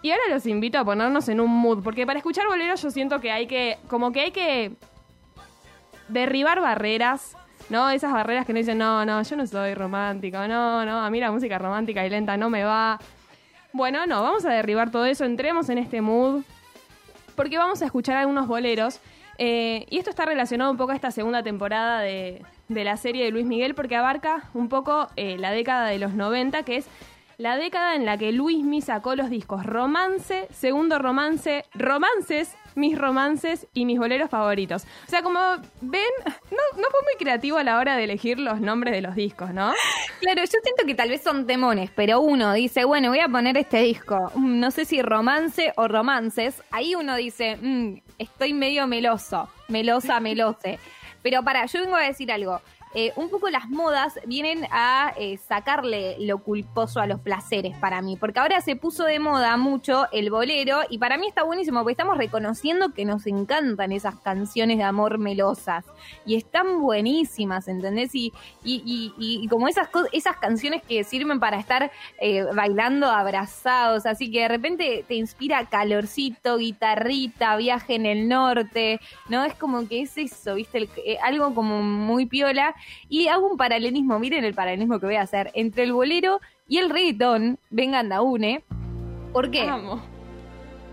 Y 0.00 0.12
ahora 0.12 0.22
los 0.30 0.46
invito 0.46 0.78
a 0.78 0.84
ponernos 0.84 1.28
en 1.28 1.40
un 1.40 1.50
mood, 1.50 1.82
porque 1.82 2.06
para 2.06 2.20
escuchar 2.20 2.46
boleros 2.46 2.80
yo 2.82 2.92
siento 2.92 3.20
que 3.20 3.32
hay 3.32 3.48
que, 3.48 3.78
como 3.88 4.12
que 4.12 4.20
hay 4.20 4.30
que 4.30 4.76
derribar 6.06 6.60
barreras, 6.60 7.36
¿no? 7.70 7.90
Esas 7.90 8.12
barreras 8.12 8.46
que 8.46 8.52
nos 8.52 8.60
dicen, 8.60 8.78
no, 8.78 9.04
no, 9.04 9.22
yo 9.22 9.36
no 9.36 9.46
soy 9.46 9.74
romántico, 9.74 10.46
no, 10.48 10.84
no, 10.84 11.00
a 11.00 11.10
mí 11.10 11.20
la 11.20 11.30
música 11.30 11.58
romántica 11.58 12.04
y 12.06 12.10
lenta 12.10 12.36
no 12.36 12.50
me 12.50 12.64
va. 12.64 12.98
Bueno, 13.72 14.06
no, 14.06 14.22
vamos 14.22 14.44
a 14.44 14.50
derribar 14.50 14.90
todo 14.90 15.04
eso, 15.04 15.24
entremos 15.24 15.68
en 15.68 15.78
este 15.78 16.00
mood, 16.00 16.42
porque 17.34 17.58
vamos 17.58 17.82
a 17.82 17.86
escuchar 17.86 18.16
algunos 18.16 18.46
boleros. 18.46 19.00
eh, 19.38 19.86
y 19.90 19.98
esto 19.98 20.10
está 20.10 20.24
relacionado 20.24 20.70
un 20.70 20.76
poco 20.76 20.92
a 20.92 20.94
esta 20.94 21.10
segunda 21.10 21.42
temporada 21.42 22.00
de, 22.00 22.42
de 22.68 22.84
la 22.84 22.96
serie 22.96 23.24
de 23.24 23.30
Luis 23.32 23.46
Miguel, 23.46 23.74
porque 23.74 23.96
abarca 23.96 24.48
un 24.54 24.68
poco 24.68 25.08
eh, 25.16 25.36
la 25.38 25.50
década 25.50 25.88
de 25.88 25.98
los 25.98 26.14
90, 26.14 26.62
que 26.62 26.76
es 26.76 26.86
la 27.36 27.56
década 27.56 27.96
en 27.96 28.04
la 28.04 28.16
que 28.16 28.30
Luismi 28.30 28.80
sacó 28.80 29.16
los 29.16 29.28
discos 29.28 29.66
Romance, 29.66 30.46
Segundo 30.52 31.00
Romance, 31.00 31.64
Romances 31.74 32.54
mis 32.74 32.98
romances 32.98 33.66
y 33.74 33.84
mis 33.84 33.98
boleros 33.98 34.30
favoritos. 34.30 34.84
O 35.06 35.10
sea, 35.10 35.22
como 35.22 35.38
ven, 35.80 36.02
no, 36.50 36.58
fue 36.90 37.02
muy 37.02 37.14
creativo 37.18 37.58
a 37.58 37.64
la 37.64 37.78
hora 37.78 37.96
de 37.96 38.04
elegir 38.04 38.38
los 38.38 38.60
nombres 38.60 38.94
de 38.94 39.00
los 39.00 39.14
discos, 39.14 39.52
¿no? 39.52 39.72
Claro, 40.20 40.40
yo 40.40 40.46
siento 40.46 40.84
que 40.86 40.94
tal 40.94 41.08
vez 41.10 41.22
son 41.22 41.46
temones, 41.46 41.90
pero 41.94 42.20
uno 42.20 42.52
dice, 42.52 42.84
bueno, 42.84 43.08
voy 43.10 43.20
a 43.20 43.28
poner 43.28 43.56
este 43.56 43.78
disco. 43.80 44.32
Mm, 44.34 44.60
No 44.60 44.70
sé 44.70 44.84
si 44.84 45.02
romance 45.02 45.72
o 45.76 45.88
romances. 45.88 46.62
Ahí 46.70 46.94
uno 46.94 47.16
dice, 47.16 47.56
mm, 47.60 47.94
estoy 48.18 48.52
medio 48.54 48.86
meloso, 48.86 49.48
melosa, 49.68 50.20
melose. 50.20 50.78
Pero 51.22 51.42
para, 51.42 51.66
yo 51.66 51.80
vengo 51.80 51.96
a 51.96 52.02
decir 52.02 52.30
algo. 52.32 52.60
Eh, 52.94 53.12
un 53.16 53.28
poco 53.28 53.50
las 53.50 53.68
modas 53.68 54.18
vienen 54.26 54.66
a 54.70 55.12
eh, 55.16 55.36
sacarle 55.36 56.16
lo 56.20 56.38
culposo 56.38 57.00
a 57.00 57.06
los 57.06 57.20
placeres 57.20 57.76
para 57.78 58.00
mí, 58.02 58.16
porque 58.16 58.38
ahora 58.38 58.60
se 58.60 58.76
puso 58.76 59.04
de 59.04 59.18
moda 59.18 59.56
mucho 59.56 60.06
el 60.12 60.30
bolero 60.30 60.80
y 60.88 60.98
para 60.98 61.16
mí 61.18 61.26
está 61.26 61.42
buenísimo 61.42 61.80
porque 61.80 61.92
estamos 61.92 62.16
reconociendo 62.18 62.92
que 62.94 63.04
nos 63.04 63.26
encantan 63.26 63.90
esas 63.92 64.16
canciones 64.20 64.78
de 64.78 64.84
amor 64.84 65.18
melosas 65.18 65.84
y 66.24 66.36
están 66.36 66.80
buenísimas, 66.80 67.66
¿entendés? 67.68 68.14
Y, 68.14 68.32
y, 68.62 69.12
y, 69.18 69.40
y 69.42 69.48
como 69.48 69.66
esas, 69.68 69.88
esas 70.12 70.36
canciones 70.36 70.82
que 70.82 71.02
sirven 71.04 71.40
para 71.40 71.58
estar 71.58 71.90
eh, 72.20 72.44
bailando 72.54 73.08
abrazados, 73.08 74.06
así 74.06 74.30
que 74.30 74.40
de 74.42 74.48
repente 74.48 75.04
te 75.08 75.14
inspira 75.14 75.64
calorcito, 75.66 76.58
guitarrita, 76.58 77.56
viaje 77.56 77.96
en 77.96 78.06
el 78.06 78.28
norte, 78.28 79.00
¿no? 79.28 79.44
Es 79.44 79.54
como 79.54 79.88
que 79.88 80.02
es 80.02 80.16
eso, 80.16 80.54
¿viste? 80.54 80.78
El- 80.78 80.88
eh, 81.04 81.18
algo 81.22 81.54
como 81.54 81.82
muy 81.82 82.26
piola. 82.26 82.74
Y 83.08 83.28
hago 83.28 83.48
un 83.50 83.56
paralelismo, 83.56 84.18
miren 84.18 84.44
el 84.44 84.54
paralelismo 84.54 85.00
que 85.00 85.06
voy 85.06 85.16
a 85.16 85.22
hacer, 85.22 85.50
entre 85.54 85.84
el 85.84 85.92
bolero 85.92 86.40
y 86.68 86.78
el 86.78 86.90
reggaetón, 86.90 87.58
vengan 87.70 88.08
da 88.08 88.22
une. 88.22 88.64
¿Por 89.32 89.50
qué? 89.50 89.62
Amo. 89.62 90.13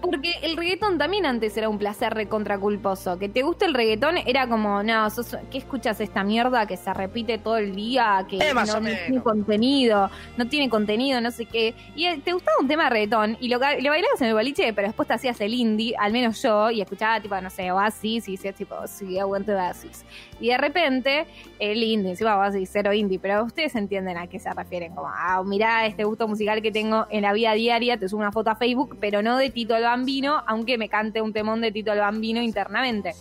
Porque 0.02 0.34
el 0.42 0.58
reggaetón 0.58 0.98
también 0.98 1.26
antes 1.26 1.56
era 1.58 1.70
un 1.70 1.78
placer 1.78 2.14
recontra 2.14 2.58
culposo. 2.58 3.20
Que 3.20 3.30
te 3.30 3.44
guste 3.44 3.66
el 3.66 3.74
reggaetón 3.74 4.18
era 4.26 4.48
como, 4.48 4.84
no, 4.84 5.10
sos, 5.10 5.38
¿qué 5.52 5.60
escuchas 5.60 6.02
esta 6.02 6.24
mierda 6.24 6.66
que 6.66 6.78
se 6.78 6.94
repite 6.94 7.38
todo 7.38 7.58
el 7.58 7.76
día? 7.76 8.26
Que 8.30 8.38
Eh, 8.38 8.54
no, 8.54 8.82
tiene 8.82 9.22
contenido, 9.22 10.10
no 10.38 10.48
tiene 10.48 10.70
contenido, 10.70 11.22
no 11.22 11.32
sé 11.32 11.46
qué. 11.46 11.76
Y 11.96 12.06
eh, 12.06 12.22
te 12.24 12.34
gustaba 12.34 12.58
un 12.60 12.68
tema 12.68 12.86
de 12.86 12.90
reggaetón 12.90 13.38
y 13.40 13.48
lo, 13.48 13.60
bailabas 13.60 14.22
en 14.22 14.28
el 14.28 14.34
boliche, 14.34 14.74
pero 14.74 14.88
después 14.88 15.08
te 15.08 15.14
hacías 15.14 15.40
el 15.42 15.54
indie, 15.54 15.96
al 15.98 16.12
menos 16.12 16.42
yo, 16.42 16.72
y 16.72 16.82
escuchaba 16.82 17.20
tipo, 17.20 17.40
no 17.40 17.50
sé, 17.50 17.72
Oasis, 17.72 18.28
y 18.28 18.32
decía 18.34 18.54
tipo, 18.54 18.76
sí, 18.88 19.20
aguante 19.20 19.54
Oasis. 19.54 20.04
Y 20.40 20.48
de 20.48 20.58
repente, 20.58 21.28
el 21.60 21.84
indie, 21.84 22.12
encima 22.12 22.38
Oasis, 22.38 22.70
cero 22.72 22.94
indie, 22.94 23.20
pero 23.20 23.44
ustedes 23.44 23.76
entienden 23.76 24.18
a 24.18 24.28
qué 24.28 24.40
se 24.40 24.52
refieren. 24.52 24.96
Como, 24.96 25.08
ah, 25.08 25.44
mirá 25.46 25.86
este 25.86 26.04
gusto 26.04 26.28
musical 26.28 26.62
que 26.62 26.72
tengo 26.72 27.06
en 27.10 27.22
la 27.22 27.34
vida 27.34 27.54
diaria, 27.54 27.98
te 27.98 28.10
subo 28.10 28.22
una 28.22 28.32
foto 28.32 28.50
a 28.50 28.56
Facebook, 28.56 28.98
pero 29.00 29.22
no 29.22 29.38
de 29.38 29.50
Tito 29.50 29.76
Bambino, 29.92 30.44
aunque 30.48 30.78
me 30.78 30.90
cante 30.90 31.22
un 31.22 31.34
temón 31.34 31.62
de 31.62 31.72
Tito 31.72 31.92
el 31.92 32.00
Bambino 32.00 32.42
internamente. 32.42 33.14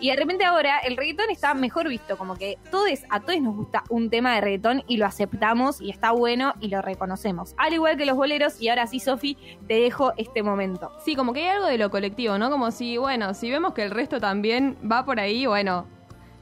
Y 0.00 0.10
de 0.10 0.16
repente 0.16 0.44
ahora 0.44 0.78
el 0.78 0.96
reggaetón 0.96 1.30
está 1.30 1.54
mejor 1.54 1.88
visto, 1.88 2.16
como 2.16 2.36
que 2.36 2.58
todos, 2.70 3.00
a 3.10 3.20
todos 3.20 3.40
nos 3.40 3.56
gusta 3.56 3.82
un 3.88 4.10
tema 4.10 4.34
de 4.34 4.40
reggaetón 4.40 4.84
y 4.86 4.96
lo 4.96 5.06
aceptamos 5.06 5.80
y 5.80 5.90
está 5.90 6.12
bueno 6.12 6.54
y 6.60 6.68
lo 6.68 6.82
reconocemos. 6.82 7.54
Al 7.56 7.72
igual 7.74 7.96
que 7.96 8.06
los 8.06 8.16
boleros, 8.16 8.60
y 8.60 8.68
ahora 8.68 8.86
sí, 8.86 9.00
Sofi, 9.00 9.36
te 9.66 9.80
dejo 9.80 10.12
este 10.16 10.42
momento. 10.42 10.92
Sí, 11.04 11.16
como 11.16 11.32
que 11.32 11.40
hay 11.40 11.56
algo 11.56 11.66
de 11.66 11.78
lo 11.78 11.90
colectivo, 11.90 12.38
¿no? 12.38 12.50
Como 12.50 12.70
si, 12.70 12.96
bueno, 12.96 13.34
si 13.34 13.50
vemos 13.50 13.74
que 13.74 13.82
el 13.82 13.90
resto 13.90 14.20
también 14.20 14.76
va 14.88 15.04
por 15.04 15.18
ahí, 15.18 15.46
bueno, 15.46 15.86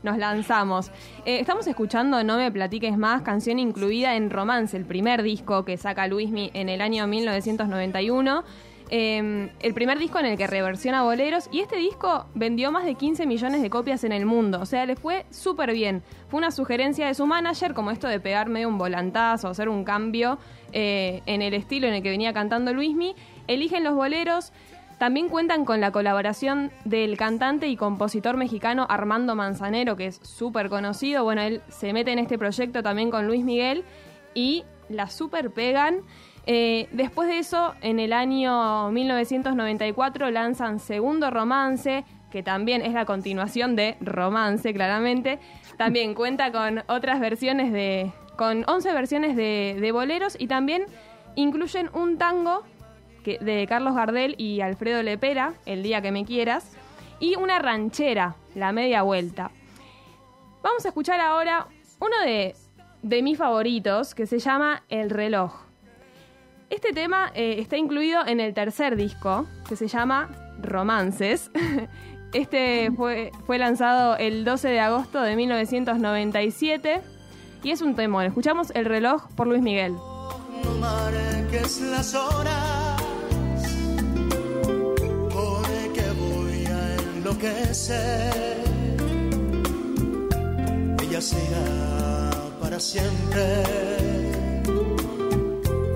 nos 0.03 0.19
lanzamos. 0.19 0.91
Eh, 1.25 1.41
estamos 1.41 1.67
escuchando 1.67 2.23
No 2.23 2.37
me 2.37 2.51
platiques 2.53 2.97
más, 2.97 3.23
canción 3.23 3.59
incluida 3.59 4.17
en 4.17 4.31
Romance, 4.31 4.77
el 4.77 4.85
primer 4.85 5.23
disco 5.23 5.65
que 5.65 5.77
saca 5.77 6.07
Luismi 6.07 6.51
en 6.55 6.69
el 6.69 6.81
año 6.81 7.07
1991. 7.07 8.45
Eh, 8.89 9.51
el 9.61 9.75
primer 9.75 9.99
disco 9.99 10.21
en 10.21 10.27
el 10.27 10.39
que 10.39 10.47
reversiona 10.47 11.03
boleros 11.03 11.49
y 11.51 11.61
este 11.61 11.77
disco 11.77 12.27
vendió 12.35 12.71
más 12.71 12.85
de 12.85 12.95
15 12.95 13.27
millones 13.27 13.61
de 13.61 13.69
copias 13.69 14.05
en 14.05 14.13
el 14.13 14.27
mundo, 14.27 14.61
o 14.61 14.67
sea, 14.67 14.87
le 14.87 14.95
fue 14.95 15.27
súper 15.31 15.73
bien. 15.73 16.03
Fue 16.29 16.39
una 16.39 16.51
sugerencia 16.51 17.07
de 17.07 17.15
su 17.15 17.27
manager, 17.27 17.75
como 17.75 17.91
esto 17.91 18.07
de 18.07 18.21
pegar 18.21 18.49
medio 18.49 18.69
un 18.69 18.79
volantazo, 18.79 19.49
hacer 19.49 19.69
un 19.69 19.83
cambio 19.85 20.39
eh, 20.73 21.23
en 21.27 21.43
el 21.43 21.55
estilo 21.55 21.89
en 21.89 21.95
el 21.95 22.03
que 22.03 22.11
venía 22.11 22.33
cantando 22.33 22.73
Luismi. 22.73 23.17
Eligen 23.49 23.83
los 23.83 23.95
boleros, 23.95 24.53
también 24.99 25.29
cuentan 25.29 25.65
con 25.65 25.81
la 25.81 25.91
colaboración 25.91 26.71
del 26.85 27.17
cantante 27.17 27.69
y 27.69 27.77
compositor 27.77 28.37
mexicano 28.37 28.87
Armando 28.89 29.35
Manzanero, 29.35 29.97
que 29.97 30.07
es 30.07 30.21
súper 30.23 30.69
conocido. 30.69 31.23
Bueno, 31.23 31.43
él 31.43 31.61
se 31.69 31.93
mete 31.93 32.13
en 32.13 32.19
este 32.19 32.39
proyecto 32.39 32.83
también 32.83 33.11
con 33.11 33.27
Luis 33.27 33.45
Miguel 33.45 33.85
y 34.33 34.65
la 34.89 35.11
super 35.11 35.51
pegan. 35.51 36.03
Eh, 36.47 36.89
después 36.93 37.29
de 37.29 37.39
eso, 37.39 37.75
en 37.81 37.99
el 37.99 38.13
año 38.13 38.91
1994 38.93 40.31
lanzan 40.31 40.79
Segundo 40.79 41.31
Romance, 41.31 42.05
que 42.31 42.43
también 42.43 42.83
es 42.83 42.93
la 42.93 43.05
continuación 43.05 43.75
de 43.77 43.97
Romance, 44.01 44.73
claramente. 44.73 45.39
También 45.77 46.15
cuenta 46.21 46.53
con 46.53 46.85
otras 46.89 47.19
versiones 47.21 47.73
de. 47.73 48.13
con 48.37 48.65
11 48.69 48.93
versiones 48.93 49.35
de, 49.37 49.77
de 49.81 49.93
boleros 49.93 50.37
y 50.39 50.47
también 50.47 50.85
incluyen 51.35 51.91
un 51.95 52.17
tango 52.17 52.63
que- 53.25 53.39
de 53.39 53.67
Carlos 53.67 53.95
Gardel 53.97 54.35
y 54.39 54.61
Alfredo 54.61 55.03
Lepera, 55.03 55.55
El 55.67 55.83
día 55.83 56.01
que 56.01 56.13
me 56.13 56.25
quieras, 56.25 56.77
y 57.19 57.35
una 57.37 57.59
ranchera, 57.59 58.37
La 58.55 58.71
media 58.73 59.03
vuelta. 59.03 59.51
Vamos 60.63 60.85
a 60.85 60.89
escuchar 60.89 61.19
ahora 61.21 61.67
uno 61.99 62.17
de, 62.25 62.55
de 63.03 63.23
mis 63.23 63.37
favoritos 63.39 64.15
que 64.15 64.27
se 64.27 64.39
llama 64.39 64.83
El 64.89 65.11
reloj. 65.11 65.66
Este 66.69 66.93
tema 66.93 67.31
eh, 67.35 67.57
está 67.61 67.77
incluido 67.77 68.27
en 68.27 68.41
el 68.41 68.53
tercer 68.53 68.97
disco 68.97 69.47
que 69.69 69.77
se 69.77 69.89
llama 69.89 70.31
Romances. 70.61 71.51
Este 72.33 72.91
fue, 72.91 73.31
lanzado 73.59 74.17
el 74.17 74.45
12 74.45 74.69
de 74.69 74.81
agosto 74.81 75.23
de 75.23 75.37
1997 75.37 77.01
y 77.63 77.71
es 77.71 77.81
un 77.81 77.95
temor. 77.95 78.25
Escuchamos 78.25 78.73
El 78.75 78.85
reloj 78.85 79.29
por 79.37 79.47
Luis 79.47 79.63
Miguel. 79.63 79.93
No 79.93 80.75
marques 80.79 81.81
las 81.81 82.15
horas, 82.15 83.03
porque 85.33 86.03
voy 86.19 86.67
a 86.67 86.97
enloquecer. 87.17 88.65
Ella 91.01 91.21
será 91.21 92.33
para 92.61 92.79
siempre. 92.79 94.16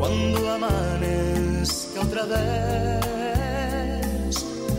Cuando 0.00 0.50
amanezca 0.50 2.00
otra 2.00 2.25
vez, 2.25 2.35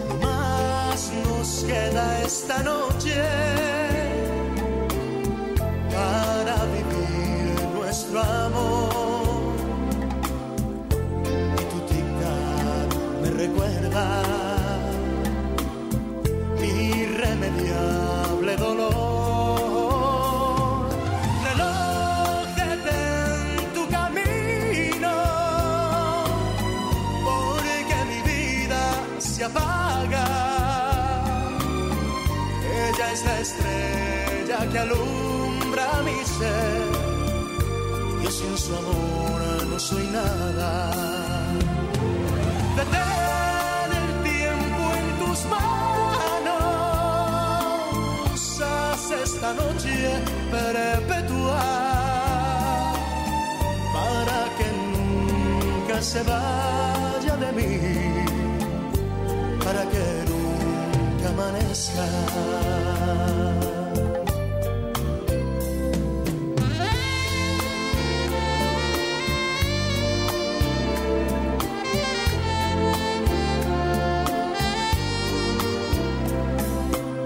no 0.10 0.16
más 0.18 1.12
nos 1.28 1.64
queda 1.64 2.24
esta 2.24 2.64
noche 2.64 3.22
para 5.92 6.56
vivir 6.74 7.70
nuestro 7.76 8.20
amor. 8.20 8.41
Se 56.12 56.22
vaya 56.24 57.36
de 57.38 57.52
mí. 57.58 57.72
Para 59.64 59.84
que 59.92 60.06
nunca 60.30 61.30
amanezca. 61.30 62.06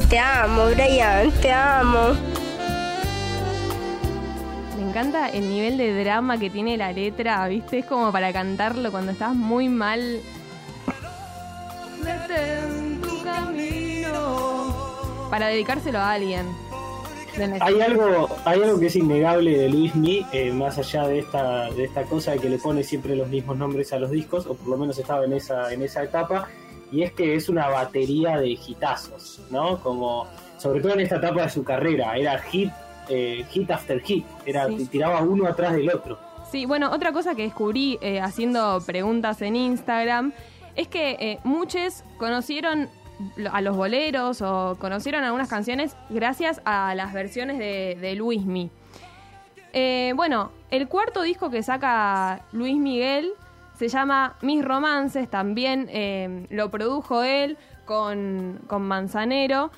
Te 0.10 0.20
amo, 0.20 0.66
Brian, 0.76 1.32
te 1.42 1.52
amo. 1.52 2.35
Encanta 4.96 5.28
el 5.28 5.50
nivel 5.50 5.76
de 5.76 6.06
drama 6.06 6.40
que 6.40 6.50
tiene 6.50 6.78
la 6.78 6.94
letra, 6.94 7.46
¿viste? 7.50 7.80
Es 7.80 7.86
como 7.86 8.14
para 8.14 8.32
cantarlo 8.32 8.92
cuando 8.92 9.12
estás 9.12 9.36
muy 9.36 9.68
mal. 9.68 10.22
Para 15.30 15.48
dedicárselo 15.48 16.00
a 16.00 16.14
alguien. 16.14 16.46
Hay 17.60 17.82
algo, 17.82 18.30
hay 18.46 18.64
algo 18.64 18.80
que 18.80 18.86
es 18.86 18.96
innegable 18.96 19.58
de 19.58 19.68
Luismi, 19.68 20.26
eh, 20.32 20.54
más 20.54 20.78
allá 20.78 21.06
de 21.08 21.20
esta, 21.20 21.70
de 21.72 21.84
esta 21.84 22.04
cosa 22.04 22.32
de 22.32 22.40
que 22.40 22.48
le 22.48 22.58
pone 22.58 22.82
siempre 22.82 23.18
los 23.18 23.28
mismos 23.28 23.58
nombres 23.58 23.92
a 23.92 24.00
los 24.00 24.10
discos, 24.10 24.46
o 24.46 24.56
por 24.56 24.70
lo 24.70 24.78
menos 24.78 24.98
estaba 24.98 25.26
en 25.26 25.34
esa, 25.34 25.74
en 25.74 25.82
esa 25.82 26.06
etapa, 26.06 26.48
y 26.90 27.04
es 27.04 27.12
que 27.12 27.36
es 27.36 27.50
una 27.50 27.68
batería 27.68 28.38
de 28.38 28.52
hitazos, 28.52 29.42
¿no? 29.50 29.78
Como, 29.84 30.26
sobre 30.58 30.80
todo 30.80 30.94
en 30.94 31.02
esta 31.02 31.18
etapa 31.18 31.42
de 31.42 31.50
su 31.50 31.66
carrera, 31.66 32.16
era 32.16 32.40
hit, 32.40 32.72
eh, 33.10 33.46
hit 33.50 33.70
after 33.72 34.00
hit, 34.02 34.26
era, 34.46 34.68
Sí. 34.68 34.86
tiraba 34.88 35.22
uno 35.22 35.48
atrás 35.48 35.74
del 35.74 35.90
otro. 35.90 36.18
Sí, 36.52 36.66
bueno, 36.66 36.92
otra 36.92 37.12
cosa 37.12 37.36
que 37.36 37.44
descubrí 37.44 37.98
eh, 38.02 38.20
haciendo 38.22 38.82
preguntas 38.86 39.42
en 39.42 39.56
Instagram 39.56 40.32
es 40.76 40.88
que 40.88 41.12
eh, 41.20 41.40
muchos 41.44 42.04
conocieron 42.18 42.90
a 43.52 43.62
los 43.62 43.76
boleros 43.78 44.42
o 44.42 44.78
conocieron 44.80 45.24
algunas 45.24 45.48
canciones 45.50 45.96
gracias 46.10 46.62
a 46.66 46.94
las 46.96 47.14
versiones 47.14 47.58
de, 47.58 47.98
de 48.00 48.16
Luismi. 48.16 48.70
Eh, 49.74 50.14
bueno, 50.16 50.52
el 50.72 50.88
cuarto 50.88 51.22
disco 51.22 51.50
que 51.50 51.64
saca 51.64 52.42
Luis 52.52 52.78
Miguel 52.78 53.32
se 53.78 53.90
llama 53.90 54.36
Mis 54.42 54.64
Romances, 54.64 55.30
también 55.30 55.88
eh, 55.92 56.46
lo 56.50 56.72
produjo 56.72 57.24
él 57.24 57.58
con, 57.86 58.62
con 58.68 58.84
Manzanero. 58.84 59.72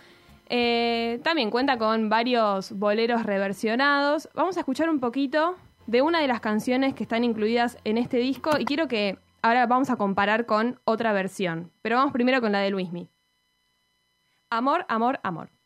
Eh, 0.49 1.19
también 1.23 1.49
cuenta 1.51 1.77
con 1.77 2.09
varios 2.09 2.71
boleros 2.71 3.23
reversionados. 3.23 4.29
Vamos 4.33 4.57
a 4.57 4.61
escuchar 4.61 4.89
un 4.89 4.99
poquito 4.99 5.55
de 5.87 6.01
una 6.01 6.21
de 6.21 6.27
las 6.27 6.39
canciones 6.39 6.93
que 6.93 7.03
están 7.03 7.23
incluidas 7.23 7.77
en 7.83 7.97
este 7.97 8.17
disco 8.17 8.51
y 8.57 8.65
quiero 8.65 8.87
que 8.87 9.17
ahora 9.41 9.65
vamos 9.65 9.89
a 9.89 9.97
comparar 9.97 10.45
con 10.45 10.79
otra 10.85 11.13
versión. 11.13 11.71
Pero 11.81 11.97
vamos 11.97 12.13
primero 12.13 12.41
con 12.41 12.51
la 12.51 12.59
de 12.59 12.69
Luismi. 12.69 13.09
Amor, 14.49 14.85
amor, 14.87 15.19
amor. 15.23 15.49
Amor, 15.49 15.56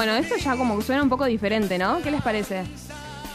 Bueno, 0.00 0.14
esto 0.14 0.34
ya 0.36 0.56
como 0.56 0.78
que 0.78 0.82
suena 0.82 1.02
un 1.02 1.10
poco 1.10 1.26
diferente, 1.26 1.76
¿no? 1.76 2.00
¿Qué 2.00 2.10
les 2.10 2.22
parece? 2.22 2.64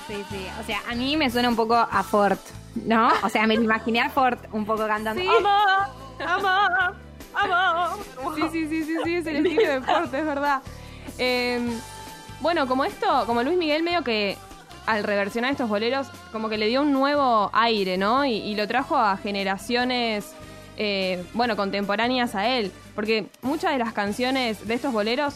Sí, 0.07 0.15
sí. 0.31 0.47
O 0.59 0.65
sea, 0.65 0.81
a 0.89 0.95
mí 0.95 1.15
me 1.15 1.29
suena 1.29 1.47
un 1.47 1.55
poco 1.55 1.75
a 1.75 2.01
Ford, 2.01 2.39
¿no? 2.73 3.09
O 3.21 3.29
sea, 3.29 3.45
me 3.45 3.53
imaginé 3.53 4.01
a 4.01 4.09
Ford 4.09 4.39
un 4.51 4.65
poco 4.65 4.87
cantando. 4.87 5.21
Sí. 5.21 5.27
¡Amor! 5.27 6.25
¡Amor! 6.27 6.95
¡Amor! 7.35 7.99
Sí, 8.33 8.41
sí, 8.51 8.67
sí, 8.67 8.83
sí, 8.83 8.95
sí, 9.03 9.13
es 9.13 9.27
el 9.27 9.45
estilo 9.45 9.61
de 9.61 9.79
deporte, 9.79 10.17
es 10.17 10.25
verdad. 10.25 10.63
Eh, 11.19 11.59
bueno, 12.41 12.65
como 12.65 12.83
esto, 12.83 13.25
como 13.27 13.43
Luis 13.43 13.59
Miguel 13.59 13.83
medio 13.83 14.03
que 14.03 14.35
al 14.87 15.03
reversionar 15.03 15.51
estos 15.51 15.69
boleros, 15.69 16.07
como 16.31 16.49
que 16.49 16.57
le 16.57 16.65
dio 16.65 16.81
un 16.81 16.91
nuevo 16.91 17.51
aire, 17.53 17.99
¿no? 17.99 18.25
Y, 18.25 18.37
y 18.37 18.55
lo 18.55 18.67
trajo 18.67 18.97
a 18.97 19.17
generaciones, 19.17 20.33
eh, 20.77 21.23
bueno, 21.35 21.55
contemporáneas 21.55 22.33
a 22.33 22.47
él. 22.47 22.71
Porque 22.95 23.27
muchas 23.43 23.73
de 23.73 23.77
las 23.77 23.93
canciones 23.93 24.67
de 24.67 24.73
estos 24.73 24.91
boleros 24.91 25.35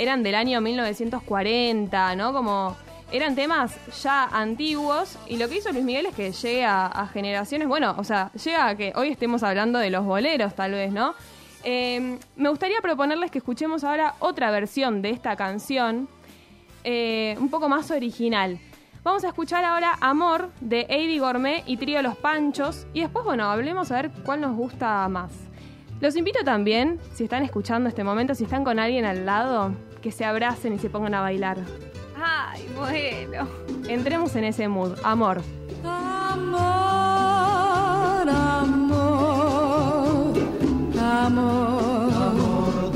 eran 0.00 0.22
del 0.22 0.34
año 0.34 0.62
1940, 0.62 2.16
¿no? 2.16 2.32
Como 2.32 2.74
eran 3.12 3.34
temas 3.34 3.76
ya 4.02 4.24
antiguos 4.24 5.18
y 5.26 5.36
lo 5.36 5.46
que 5.48 5.58
hizo 5.58 5.70
Luis 5.72 5.84
Miguel 5.84 6.06
es 6.06 6.14
que 6.14 6.32
llegue 6.32 6.64
a, 6.64 7.06
generaciones, 7.12 7.68
bueno, 7.68 7.94
o 7.98 8.04
sea, 8.04 8.32
llega 8.32 8.68
a 8.68 8.76
que 8.76 8.92
hoy 8.96 9.08
estemos 9.08 9.42
hablando 9.42 9.78
de 9.78 9.90
los 9.90 10.06
boleros 10.06 10.54
tal 10.54 10.72
vez, 10.72 10.90
¿no? 10.90 11.14
Eh, 11.64 12.18
me 12.34 12.48
gustaría 12.48 12.80
proponerles 12.80 13.30
que 13.30 13.38
escuchemos 13.38 13.84
ahora 13.84 14.14
otra 14.20 14.50
versión 14.50 15.02
de 15.02 15.10
esta 15.10 15.36
canción, 15.36 16.08
eh, 16.82 17.36
un 17.38 17.50
poco 17.50 17.68
más 17.68 17.90
original. 17.90 18.58
Vamos 19.02 19.24
a 19.24 19.28
escuchar 19.28 19.66
ahora 19.66 19.98
Amor 20.00 20.50
de 20.60 20.86
Eddie 20.88 21.20
Gourmet 21.20 21.62
y 21.66 21.76
Trío 21.76 22.00
Los 22.00 22.16
Panchos 22.16 22.86
y 22.94 23.02
después, 23.02 23.22
bueno, 23.24 23.50
hablemos 23.50 23.90
a 23.90 23.96
ver 23.96 24.10
cuál 24.24 24.40
nos 24.40 24.56
gusta 24.56 25.06
más. 25.08 25.32
Los 26.00 26.16
invito 26.16 26.42
también, 26.44 26.98
si 27.12 27.24
están 27.24 27.42
escuchando 27.42 27.90
este 27.90 28.04
momento, 28.04 28.34
si 28.34 28.44
están 28.44 28.64
con 28.64 28.78
alguien 28.78 29.04
al 29.04 29.26
lado, 29.26 29.74
que 30.00 30.12
se 30.12 30.24
abracen 30.24 30.74
y 30.74 30.78
se 30.78 30.90
pongan 30.90 31.14
a 31.14 31.20
bailar. 31.20 31.58
Ay, 32.22 32.66
bueno. 32.76 33.48
Entremos 33.88 34.34
en 34.36 34.44
ese 34.44 34.68
mood. 34.68 34.98
Amor. 35.02 35.42
Amor, 35.84 36.60
amor, 38.28 38.98
amor, 41.00 42.92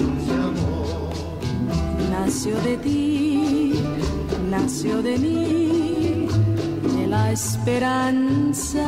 nació 2.10 2.54
de 2.60 2.76
ti, 2.76 3.72
nació 4.50 5.02
de 5.02 5.18
mí, 5.18 6.28
de 6.96 7.06
la 7.06 7.32
esperanza. 7.32 8.86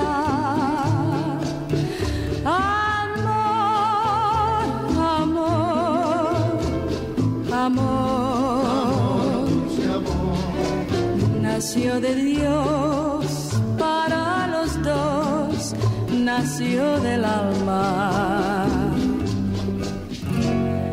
Nació 11.66 12.00
de 12.00 12.14
Dios 12.14 13.26
para 13.76 14.46
los 14.46 14.80
dos, 14.84 15.74
nació 16.12 17.00
del 17.00 17.24
alma. 17.24 18.56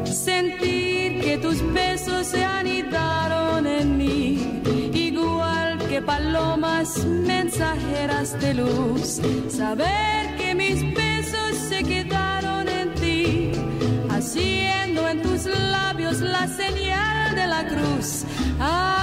Sentir 0.03 1.21
que 1.21 1.37
tus 1.43 1.61
besos 1.73 2.25
se 2.25 2.43
anidaron 2.43 3.67
en 3.67 3.97
mí, 3.99 4.61
igual 4.95 5.77
que 5.89 6.01
palomas 6.01 7.05
mensajeras 7.05 8.41
de 8.41 8.55
luz. 8.55 9.21
Saber 9.49 10.35
que 10.37 10.55
mis 10.55 10.81
besos 10.95 11.55
se 11.69 11.83
quedaron 11.83 12.67
en 12.67 12.95
ti, 12.95 13.51
haciendo 14.09 15.07
en 15.07 15.21
tus 15.21 15.45
labios 15.45 16.19
la 16.19 16.47
señal 16.47 17.35
de 17.35 17.45
la 17.45 17.67
cruz. 17.67 18.25
Amor, 18.59 19.02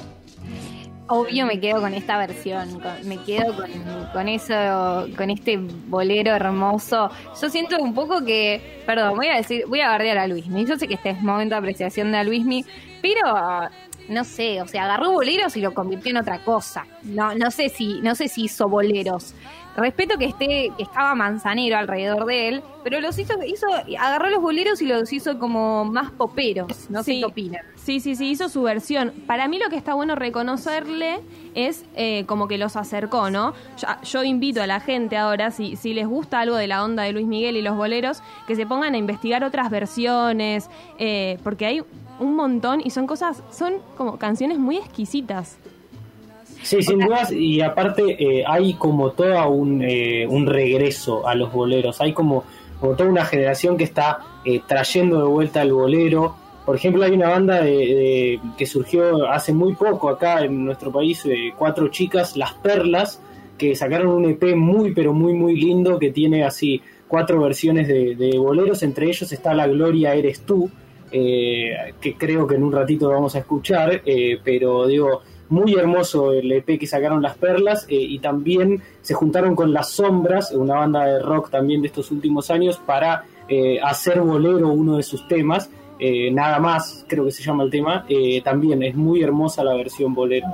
Obvio 1.13 1.45
me 1.45 1.59
quedo 1.59 1.81
con 1.81 1.93
esta 1.93 2.17
versión, 2.17 2.79
con- 2.79 3.07
me 3.07 3.17
quedo 3.17 3.53
con, 4.13 4.27
eso, 4.29 5.07
con 5.17 5.29
este 5.29 5.57
bolero 5.87 6.31
hermoso. 6.33 7.09
Yo 7.41 7.49
siento 7.49 7.77
un 7.81 7.93
poco 7.93 8.23
que, 8.23 8.81
perdón, 8.85 9.15
voy 9.17 9.27
a 9.27 9.35
decir, 9.35 9.65
voy 9.67 9.81
a 9.81 9.89
bardear 9.89 10.17
a 10.17 10.27
Luismi. 10.27 10.65
Yo 10.65 10.77
sé 10.77 10.87
que 10.87 10.93
este 10.93 11.09
es 11.09 11.21
momento 11.21 11.55
de 11.55 11.59
apreciación 11.59 12.11
de 12.13 12.23
Luismi, 12.23 12.63
pero 13.01 13.21
no 14.11 14.23
sé, 14.23 14.61
o 14.61 14.67
sea, 14.67 14.83
agarró 14.85 15.11
boleros 15.11 15.55
y 15.57 15.61
lo 15.61 15.73
convirtió 15.73 16.11
en 16.11 16.17
otra 16.17 16.39
cosa. 16.43 16.85
No, 17.03 17.33
no 17.33 17.49
sé 17.49 17.69
si, 17.69 17.99
no 18.01 18.13
sé 18.15 18.27
si 18.27 18.43
hizo 18.43 18.67
boleros. 18.69 19.33
Respeto 19.75 20.17
que 20.17 20.25
esté, 20.25 20.69
que 20.75 20.83
estaba 20.83 21.15
manzanero 21.15 21.77
alrededor 21.77 22.25
de 22.25 22.49
él, 22.49 22.63
pero 22.83 22.99
los 22.99 23.17
hizo, 23.17 23.35
hizo, 23.45 23.67
agarró 23.97 24.29
los 24.29 24.41
boleros 24.41 24.81
y 24.81 24.85
los 24.85 25.13
hizo 25.13 25.39
como 25.39 25.85
más 25.85 26.11
poperos. 26.11 26.89
No 26.89 27.03
sé 27.03 27.13
Sí. 27.13 27.19
qué 27.21 27.25
opinan. 27.25 27.61
Sí, 27.75 28.01
sí, 28.01 28.15
sí, 28.17 28.31
hizo 28.31 28.49
su 28.49 28.63
versión. 28.63 29.13
Para 29.25 29.47
mí 29.47 29.59
lo 29.59 29.69
que 29.69 29.77
está 29.77 29.93
bueno 29.93 30.15
reconocerle 30.15 31.21
es 31.55 31.85
eh, 31.95 32.25
como 32.27 32.49
que 32.49 32.57
los 32.57 32.75
acercó, 32.75 33.29
¿no? 33.29 33.53
Yo, 33.77 33.87
yo 34.03 34.23
invito 34.23 34.61
a 34.61 34.67
la 34.67 34.81
gente 34.81 35.15
ahora, 35.15 35.51
si, 35.51 35.77
si 35.77 35.93
les 35.93 36.05
gusta 36.05 36.41
algo 36.41 36.57
de 36.57 36.67
la 36.67 36.83
onda 36.83 37.03
de 37.03 37.13
Luis 37.13 37.25
Miguel 37.27 37.55
y 37.55 37.61
los 37.61 37.77
boleros, 37.77 38.21
que 38.47 38.57
se 38.57 38.65
pongan 38.65 38.93
a 38.93 38.97
investigar 38.97 39.43
otras 39.45 39.69
versiones, 39.69 40.69
eh, 40.99 41.37
porque 41.45 41.65
hay 41.65 41.81
un 42.21 42.35
montón 42.35 42.81
y 42.83 42.89
son 42.91 43.07
cosas, 43.07 43.43
son 43.51 43.73
como 43.97 44.17
canciones 44.17 44.57
muy 44.59 44.77
exquisitas. 44.77 45.57
Sí, 46.63 46.81
sin 46.83 46.99
dudas, 46.99 47.31
y 47.31 47.59
aparte 47.61 48.03
eh, 48.19 48.43
hay 48.47 48.75
como 48.75 49.11
toda 49.11 49.47
un, 49.47 49.81
eh, 49.83 50.27
un 50.27 50.45
regreso 50.45 51.27
a 51.27 51.33
los 51.33 51.51
boleros, 51.51 51.99
hay 52.01 52.13
como, 52.13 52.43
como 52.79 52.93
toda 52.95 53.09
una 53.09 53.25
generación 53.25 53.77
que 53.77 53.83
está 53.83 54.19
eh, 54.45 54.61
trayendo 54.67 55.17
de 55.17 55.23
vuelta 55.27 55.63
el 55.63 55.73
bolero. 55.73 56.35
Por 56.65 56.75
ejemplo, 56.75 57.03
hay 57.03 57.11
una 57.13 57.29
banda 57.29 57.61
de, 57.63 57.71
de- 57.71 58.39
que 58.57 58.67
surgió 58.67 59.27
hace 59.31 59.51
muy 59.53 59.73
poco 59.73 60.07
acá 60.09 60.43
en 60.45 60.63
nuestro 60.63 60.91
país, 60.91 61.27
cuatro 61.57 61.87
chicas, 61.87 62.37
Las 62.37 62.53
Perlas, 62.53 63.19
que 63.57 63.75
sacaron 63.75 64.09
un 64.09 64.25
EP 64.29 64.55
muy, 64.55 64.93
pero 64.93 65.13
muy, 65.13 65.33
muy 65.33 65.55
lindo, 65.59 65.97
que 65.97 66.11
tiene 66.11 66.43
así 66.43 66.79
cuatro 67.07 67.41
versiones 67.41 67.87
de, 67.87 68.15
de 68.15 68.37
boleros, 68.37 68.83
entre 68.83 69.07
ellos 69.07 69.31
está 69.31 69.55
La 69.55 69.65
Gloria 69.67 70.13
Eres 70.13 70.41
Tú, 70.41 70.69
eh, 71.11 71.93
que 71.99 72.15
creo 72.15 72.47
que 72.47 72.55
en 72.55 72.63
un 72.63 72.71
ratito 72.71 73.09
vamos 73.09 73.35
a 73.35 73.39
escuchar, 73.39 74.01
eh, 74.05 74.39
pero 74.43 74.87
digo, 74.87 75.21
muy 75.49 75.73
hermoso 75.75 76.31
el 76.31 76.51
EP 76.51 76.79
que 76.79 76.87
sacaron 76.87 77.21
Las 77.21 77.37
Perlas 77.37 77.85
eh, 77.89 77.95
y 77.95 78.19
también 78.19 78.81
se 79.01 79.13
juntaron 79.13 79.55
con 79.55 79.73
Las 79.73 79.89
Sombras, 79.91 80.51
una 80.51 80.75
banda 80.75 81.05
de 81.05 81.19
rock 81.19 81.49
también 81.49 81.81
de 81.81 81.87
estos 81.87 82.11
últimos 82.11 82.49
años, 82.49 82.79
para 82.85 83.25
hacer 83.83 84.21
bolero 84.21 84.69
uno 84.69 84.95
de 84.95 85.03
sus 85.03 85.27
temas. 85.27 85.69
nada 86.31 86.57
más, 86.59 87.03
creo 87.05 87.25
que 87.25 87.31
se 87.31 87.43
llama 87.43 87.63
el 87.63 87.69
tema. 87.69 88.05
también 88.45 88.81
es 88.81 88.95
muy 88.95 89.21
hermosa 89.21 89.61
la 89.61 89.73
versión 89.73 90.13
bolero, 90.13 90.47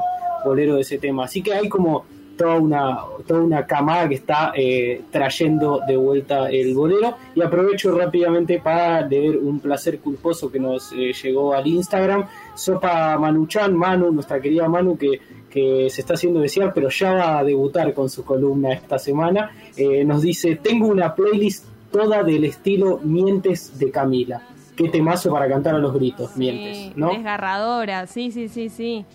bolero 0.43 0.73
de 0.73 0.81
ese 0.81 0.97
tema. 0.97 1.25
Así 1.25 1.43
que 1.43 1.53
hay 1.53 1.69
como 1.69 2.05
toda 2.37 2.55
una, 2.55 2.99
toda 3.25 3.41
una 3.41 3.65
camada 3.65 4.07
que 4.07 4.15
está 4.15 4.53
eh, 4.55 5.01
trayendo 5.11 5.81
de 5.87 5.97
vuelta 5.97 6.49
el 6.49 6.73
bolero. 6.73 7.15
Y 7.35 7.41
aprovecho 7.41 7.97
rápidamente 7.97 8.59
para 8.59 9.01
leer 9.01 9.37
un 9.37 9.59
placer 9.59 9.99
culposo 9.99 10.51
que 10.51 10.59
nos 10.59 10.91
eh, 10.93 11.11
llegó 11.21 11.53
al 11.53 11.67
Instagram. 11.67 12.25
Sopa 12.55 13.17
Manuchan, 13.17 13.75
Manu, 13.75 14.11
nuestra 14.11 14.39
querida 14.39 14.69
Manu, 14.69 14.97
que, 14.97 15.19
que 15.49 15.89
se 15.89 16.01
está 16.01 16.13
haciendo 16.13 16.39
desear, 16.39 16.73
pero 16.73 16.89
ya 16.89 17.13
va 17.13 17.39
a 17.39 17.43
debutar 17.43 17.93
con 17.93 18.09
su 18.09 18.23
columna 18.23 18.73
esta 18.73 18.97
semana. 18.99 19.51
eh, 19.75 20.03
nos 20.05 20.21
dice: 20.21 20.55
Tengo 20.55 20.87
una 20.87 21.13
playlist 21.13 21.65
toda 21.91 22.23
del 22.23 22.45
estilo 22.45 22.99
Mientes 23.03 23.77
de 23.79 23.91
Camila. 23.91 24.41
Qué 24.75 24.89
temazo 24.89 25.31
para 25.31 25.49
cantar 25.49 25.73
a 25.73 25.79
los 25.79 25.91
gritos, 25.91 26.37
Mientes, 26.37 26.95
¿no? 26.95 27.09
Desgarradora, 27.09 28.05
sí, 28.05 28.31
sí, 28.31 28.47
sí, 28.47 28.69
sí. 28.69 29.05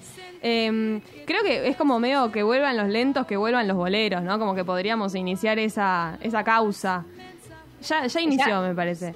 Em, 0.42 1.00
creo 1.24 1.42
que 1.44 1.68
es 1.68 1.76
como 1.76 1.98
medio 2.00 2.33
que 2.33 2.42
vuelvan 2.42 2.76
los 2.76 2.88
lentos, 2.88 3.26
que 3.26 3.37
vuelvan 3.37 3.68
los 3.68 3.76
boleros, 3.76 4.22
¿no? 4.22 4.38
Como 4.40 4.55
que 4.55 4.64
podríamos 4.64 5.14
iniciar 5.14 5.59
esa, 5.61 6.18
esa 6.20 6.42
causa. 6.42 7.05
Ya, 7.88 8.07
ya 8.07 8.20
inició, 8.20 8.46
Ya. 8.48 8.61
me 8.61 8.74
parece. 8.74 9.14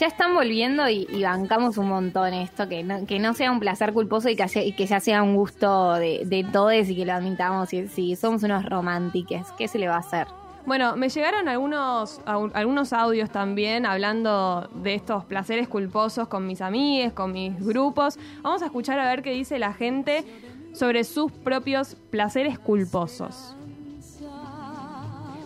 Ya 0.00 0.06
están 0.06 0.34
volviendo 0.34 0.88
y, 0.88 1.06
y 1.10 1.22
bancamos 1.22 1.76
un 1.76 1.88
montón 1.88 2.32
esto, 2.32 2.66
que 2.68 2.82
no, 2.82 3.04
que 3.06 3.18
no 3.18 3.34
sea 3.34 3.50
un 3.52 3.60
placer 3.60 3.92
culposo 3.92 4.30
y 4.30 4.36
que, 4.36 4.46
y 4.64 4.72
que 4.72 4.86
ya 4.86 5.00
sea 5.00 5.22
un 5.22 5.34
gusto 5.36 5.94
de, 5.94 6.22
de 6.24 6.44
todos 6.44 6.88
y 6.88 6.96
que 6.96 7.04
lo 7.04 7.12
admitamos. 7.12 7.68
Sí, 7.68 8.16
somos 8.16 8.42
unos 8.42 8.64
románticos. 8.64 9.48
¿Qué 9.58 9.68
se 9.68 9.78
le 9.78 9.88
va 9.88 9.96
a 9.96 9.98
hacer? 9.98 10.26
Bueno, 10.64 10.94
me 10.96 11.08
llegaron 11.08 11.48
algunos, 11.48 12.20
algunos 12.24 12.92
audios 12.92 13.30
también 13.30 13.84
hablando 13.84 14.70
de 14.76 14.94
estos 14.94 15.24
placeres 15.24 15.66
culposos 15.66 16.28
con 16.28 16.46
mis 16.46 16.60
amigues, 16.62 17.12
con 17.12 17.32
mis 17.32 17.58
grupos. 17.58 18.16
Vamos 18.42 18.62
a 18.62 18.66
escuchar 18.66 18.98
a 19.00 19.04
ver 19.10 19.22
qué 19.22 19.32
dice 19.32 19.58
la 19.58 19.72
gente 19.72 20.24
sobre 20.72 21.04
sus 21.04 21.30
propios 21.32 21.96
placeres 22.10 22.58
culposos. 22.58 23.54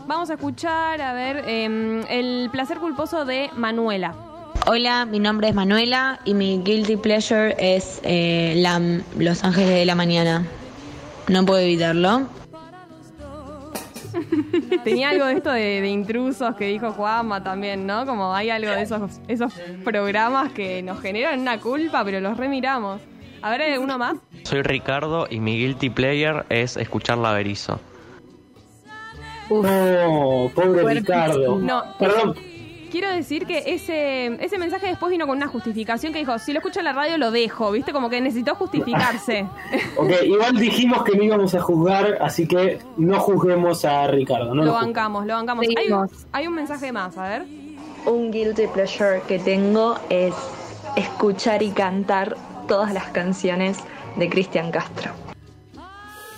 Vamos 0.07 0.31
a 0.31 0.35
escuchar, 0.35 1.01
a 1.03 1.13
ver, 1.15 1.43
em, 1.49 2.03
el 2.09 2.49
placer 2.53 2.79
culposo 2.79 3.25
de 3.25 3.51
Manuela. 3.57 4.15
Hola, 4.69 5.05
mi 5.05 5.19
nombre 5.19 5.49
es 5.49 5.55
Manuela 5.55 6.21
y 6.25 6.35
mi 6.35 6.59
guilty 6.63 6.97
pleasure 6.97 7.55
es 7.59 8.01
eh, 8.05 8.55
la- 8.57 8.81
Los 9.19 9.43
Ángeles 9.45 9.71
de 9.71 9.85
la 9.85 9.95
Mañana. 9.97 10.47
No 11.29 11.45
puedo 11.45 11.59
evitarlo. 11.61 12.29
Tenía 14.85 15.11
algo 15.11 15.27
de 15.27 15.35
esto 15.35 15.51
de, 15.51 15.81
de 15.81 15.89
intrusos 15.89 16.55
que 16.57 16.69
dijo 16.69 16.93
Juanma 16.93 17.43
también, 17.43 17.87
¿no? 17.87 18.07
Como 18.07 18.33
hay 18.33 18.51
algo 18.51 18.71
de 18.71 18.83
esos, 18.83 19.21
esos 19.29 19.53
programas 19.85 20.53
que 20.53 20.83
nos 20.83 21.01
generan 21.01 21.41
una 21.41 21.59
culpa, 21.61 22.05
pero 22.05 22.21
los 22.21 22.37
remiramos. 22.37 23.01
A 23.43 23.51
ver, 23.51 23.63
¿hay 23.63 23.79
uno 23.79 23.99
más? 23.99 24.17
Soy 24.45 24.63
Ricardo 24.63 25.27
y 25.29 25.41
mi 25.41 25.59
guilty 25.59 25.91
player 25.91 26.45
es 26.49 26.77
escuchar 26.77 27.19
la 27.19 27.33
Berizo. 27.33 27.81
No, 29.51 30.51
pobre 30.55 30.95
Ricardo. 30.95 31.57
No. 31.57 31.83
Perdón, 31.99 32.35
Quiero 32.91 33.13
decir 33.13 33.47
que 33.47 33.65
ese, 33.67 34.43
ese 34.43 34.59
mensaje 34.59 34.87
después 34.87 35.11
vino 35.11 35.27
con 35.27 35.37
una 35.37 35.49
justificación 35.49 36.13
que 36.13 36.21
dijo, 36.21 36.39
si 36.39 36.53
lo 36.53 36.61
escucho 36.61 36.79
en 36.79 36.85
la 36.85 36.93
radio 36.93 37.19
lo 37.19 37.31
dejo, 37.31 37.73
¿viste? 37.73 37.93
Como 37.93 38.09
que 38.09 38.21
necesitó 38.21 38.55
justificarse. 38.55 39.47
Ok, 39.97 40.11
igual 40.25 40.57
dijimos 40.57 41.03
que 41.05 41.17
no 41.17 41.23
íbamos 41.23 41.55
a 41.55 41.61
juzgar, 41.61 42.19
así 42.21 42.47
que 42.47 42.79
no 42.97 43.19
juzguemos 43.19 43.85
a 43.85 44.07
Ricardo. 44.07 44.55
No 44.55 44.65
lo 44.65 44.73
bancamos, 44.73 45.27
lo 45.27 45.35
bancamos. 45.35 45.67
Hay 46.33 46.47
un 46.47 46.55
mensaje 46.55 46.93
más, 46.93 47.17
a 47.19 47.29
ver. 47.29 47.45
Un 48.05 48.31
guilty 48.31 48.67
pleasure 48.69 49.23
que 49.27 49.39
tengo 49.39 49.99
es 50.09 50.35
escuchar 50.97 51.63
y 51.63 51.71
cantar 51.71 52.37
todas 52.67 52.93
las 52.93 53.07
canciones 53.09 53.79
de 54.17 54.29
Cristian 54.29 54.71
Castro. 54.71 55.13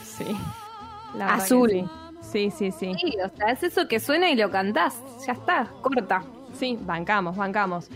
Sí. 0.04 0.36
La 1.14 1.26
verdad 1.26 1.36
que 1.36 1.42
Azul. 1.42 1.90
Sí, 2.20 2.50
sí, 2.50 2.70
sí. 2.70 2.72
sí. 2.72 2.94
Sí, 3.00 3.16
o 3.24 3.36
sea, 3.36 3.52
es 3.52 3.62
eso 3.62 3.88
que 3.88 4.00
suena 4.00 4.30
y 4.30 4.36
lo 4.36 4.50
cantás. 4.50 5.00
Ya 5.26 5.32
está, 5.32 5.68
corta. 5.82 6.22
Sí, 6.54 6.78
bancamos, 6.80 7.36
bancamos. 7.36 7.88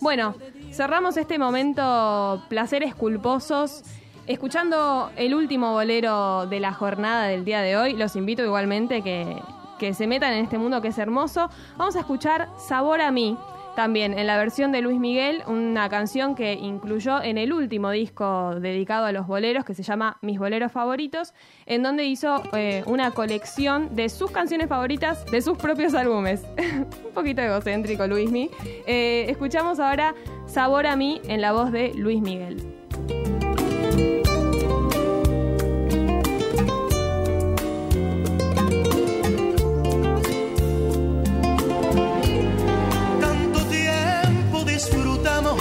Bueno, 0.00 0.34
cerramos 0.72 1.16
este 1.16 1.38
momento 1.38 2.42
placeres 2.48 2.94
culposos. 2.94 3.82
Escuchando 4.26 5.10
el 5.16 5.34
último 5.34 5.72
bolero 5.72 6.46
de 6.46 6.60
la 6.60 6.72
jornada 6.72 7.24
del 7.26 7.44
día 7.44 7.60
de 7.60 7.76
hoy, 7.76 7.92
los 7.92 8.16
invito 8.16 8.42
igualmente 8.42 9.02
que, 9.02 9.36
que 9.78 9.92
se 9.92 10.06
metan 10.06 10.32
en 10.32 10.44
este 10.44 10.56
mundo 10.56 10.80
que 10.80 10.88
es 10.88 10.98
hermoso. 10.98 11.50
Vamos 11.76 11.96
a 11.96 12.00
escuchar 12.00 12.48
Sabor 12.56 13.02
a 13.02 13.10
mí, 13.10 13.36
también 13.74 14.18
en 14.18 14.26
la 14.26 14.36
versión 14.36 14.72
de 14.72 14.80
Luis 14.80 14.98
Miguel, 14.98 15.42
una 15.46 15.88
canción 15.88 16.34
que 16.34 16.54
incluyó 16.54 17.22
en 17.22 17.38
el 17.38 17.52
último 17.52 17.90
disco 17.90 18.54
dedicado 18.60 19.06
a 19.06 19.12
los 19.12 19.26
boleros, 19.26 19.64
que 19.64 19.74
se 19.74 19.82
llama 19.82 20.18
Mis 20.22 20.38
Boleros 20.38 20.72
Favoritos, 20.72 21.34
en 21.66 21.82
donde 21.82 22.04
hizo 22.04 22.42
eh, 22.52 22.82
una 22.86 23.10
colección 23.10 23.94
de 23.94 24.08
sus 24.08 24.30
canciones 24.30 24.68
favoritas 24.68 25.24
de 25.26 25.42
sus 25.42 25.58
propios 25.58 25.94
álbumes. 25.94 26.42
Un 27.04 27.12
poquito 27.14 27.42
egocéntrico, 27.42 28.06
Luismi. 28.06 28.50
Eh, 28.86 29.26
escuchamos 29.28 29.80
ahora 29.80 30.14
Sabor 30.46 30.86
a 30.86 30.96
mí 30.96 31.20
en 31.26 31.40
la 31.40 31.52
voz 31.52 31.72
de 31.72 31.92
Luis 31.94 32.20
Miguel. 32.20 32.62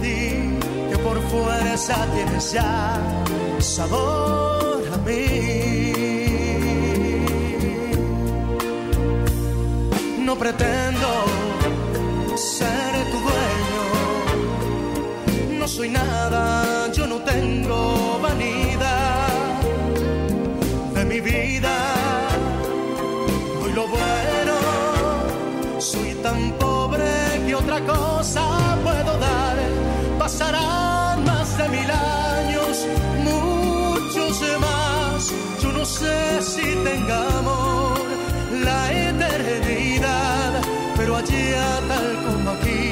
Que 0.00 0.98
por 1.04 1.20
tristeza 1.74 2.06
tienes 2.14 2.52
ya 2.52 3.00
sabor 3.58 4.82
a 4.92 4.96
mí. 4.98 5.92
No 10.24 10.36
pretendo 10.36 11.08
ser 12.36 12.92
tu 13.10 13.18
dueño, 13.28 13.84
no 15.58 15.68
soy 15.68 15.88
nada, 15.88 16.90
yo 16.92 17.06
no 17.06 17.16
tengo 17.22 18.18
vanidad 18.22 19.28
de 20.94 21.04
mi 21.04 21.20
vida. 21.20 21.76
Doy 23.60 23.72
lo 23.72 23.86
bueno, 23.88 24.56
soy 25.78 26.14
tan 26.22 26.52
pobre 26.58 27.04
que 27.46 27.54
otra 27.54 27.80
cosa 27.80 28.76
mil 31.74 31.90
años, 31.90 32.86
muchos 33.28 34.34
más. 34.60 35.32
Yo 35.62 35.72
no 35.72 35.84
sé 35.84 36.42
si 36.42 36.66
tengamos 36.90 37.98
la 38.66 38.80
eternidad, 39.08 40.52
pero 40.96 41.16
allá 41.16 41.68
tal 41.88 42.08
como 42.24 42.50
aquí, 42.56 42.82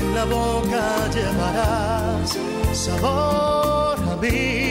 en 0.00 0.14
la 0.14 0.24
boca 0.24 0.84
llevarás 1.14 2.38
sabor 2.72 3.96
a 4.12 4.16
mí. 4.22 4.67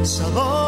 llevarás 0.00 0.08
sabor. 0.08 0.63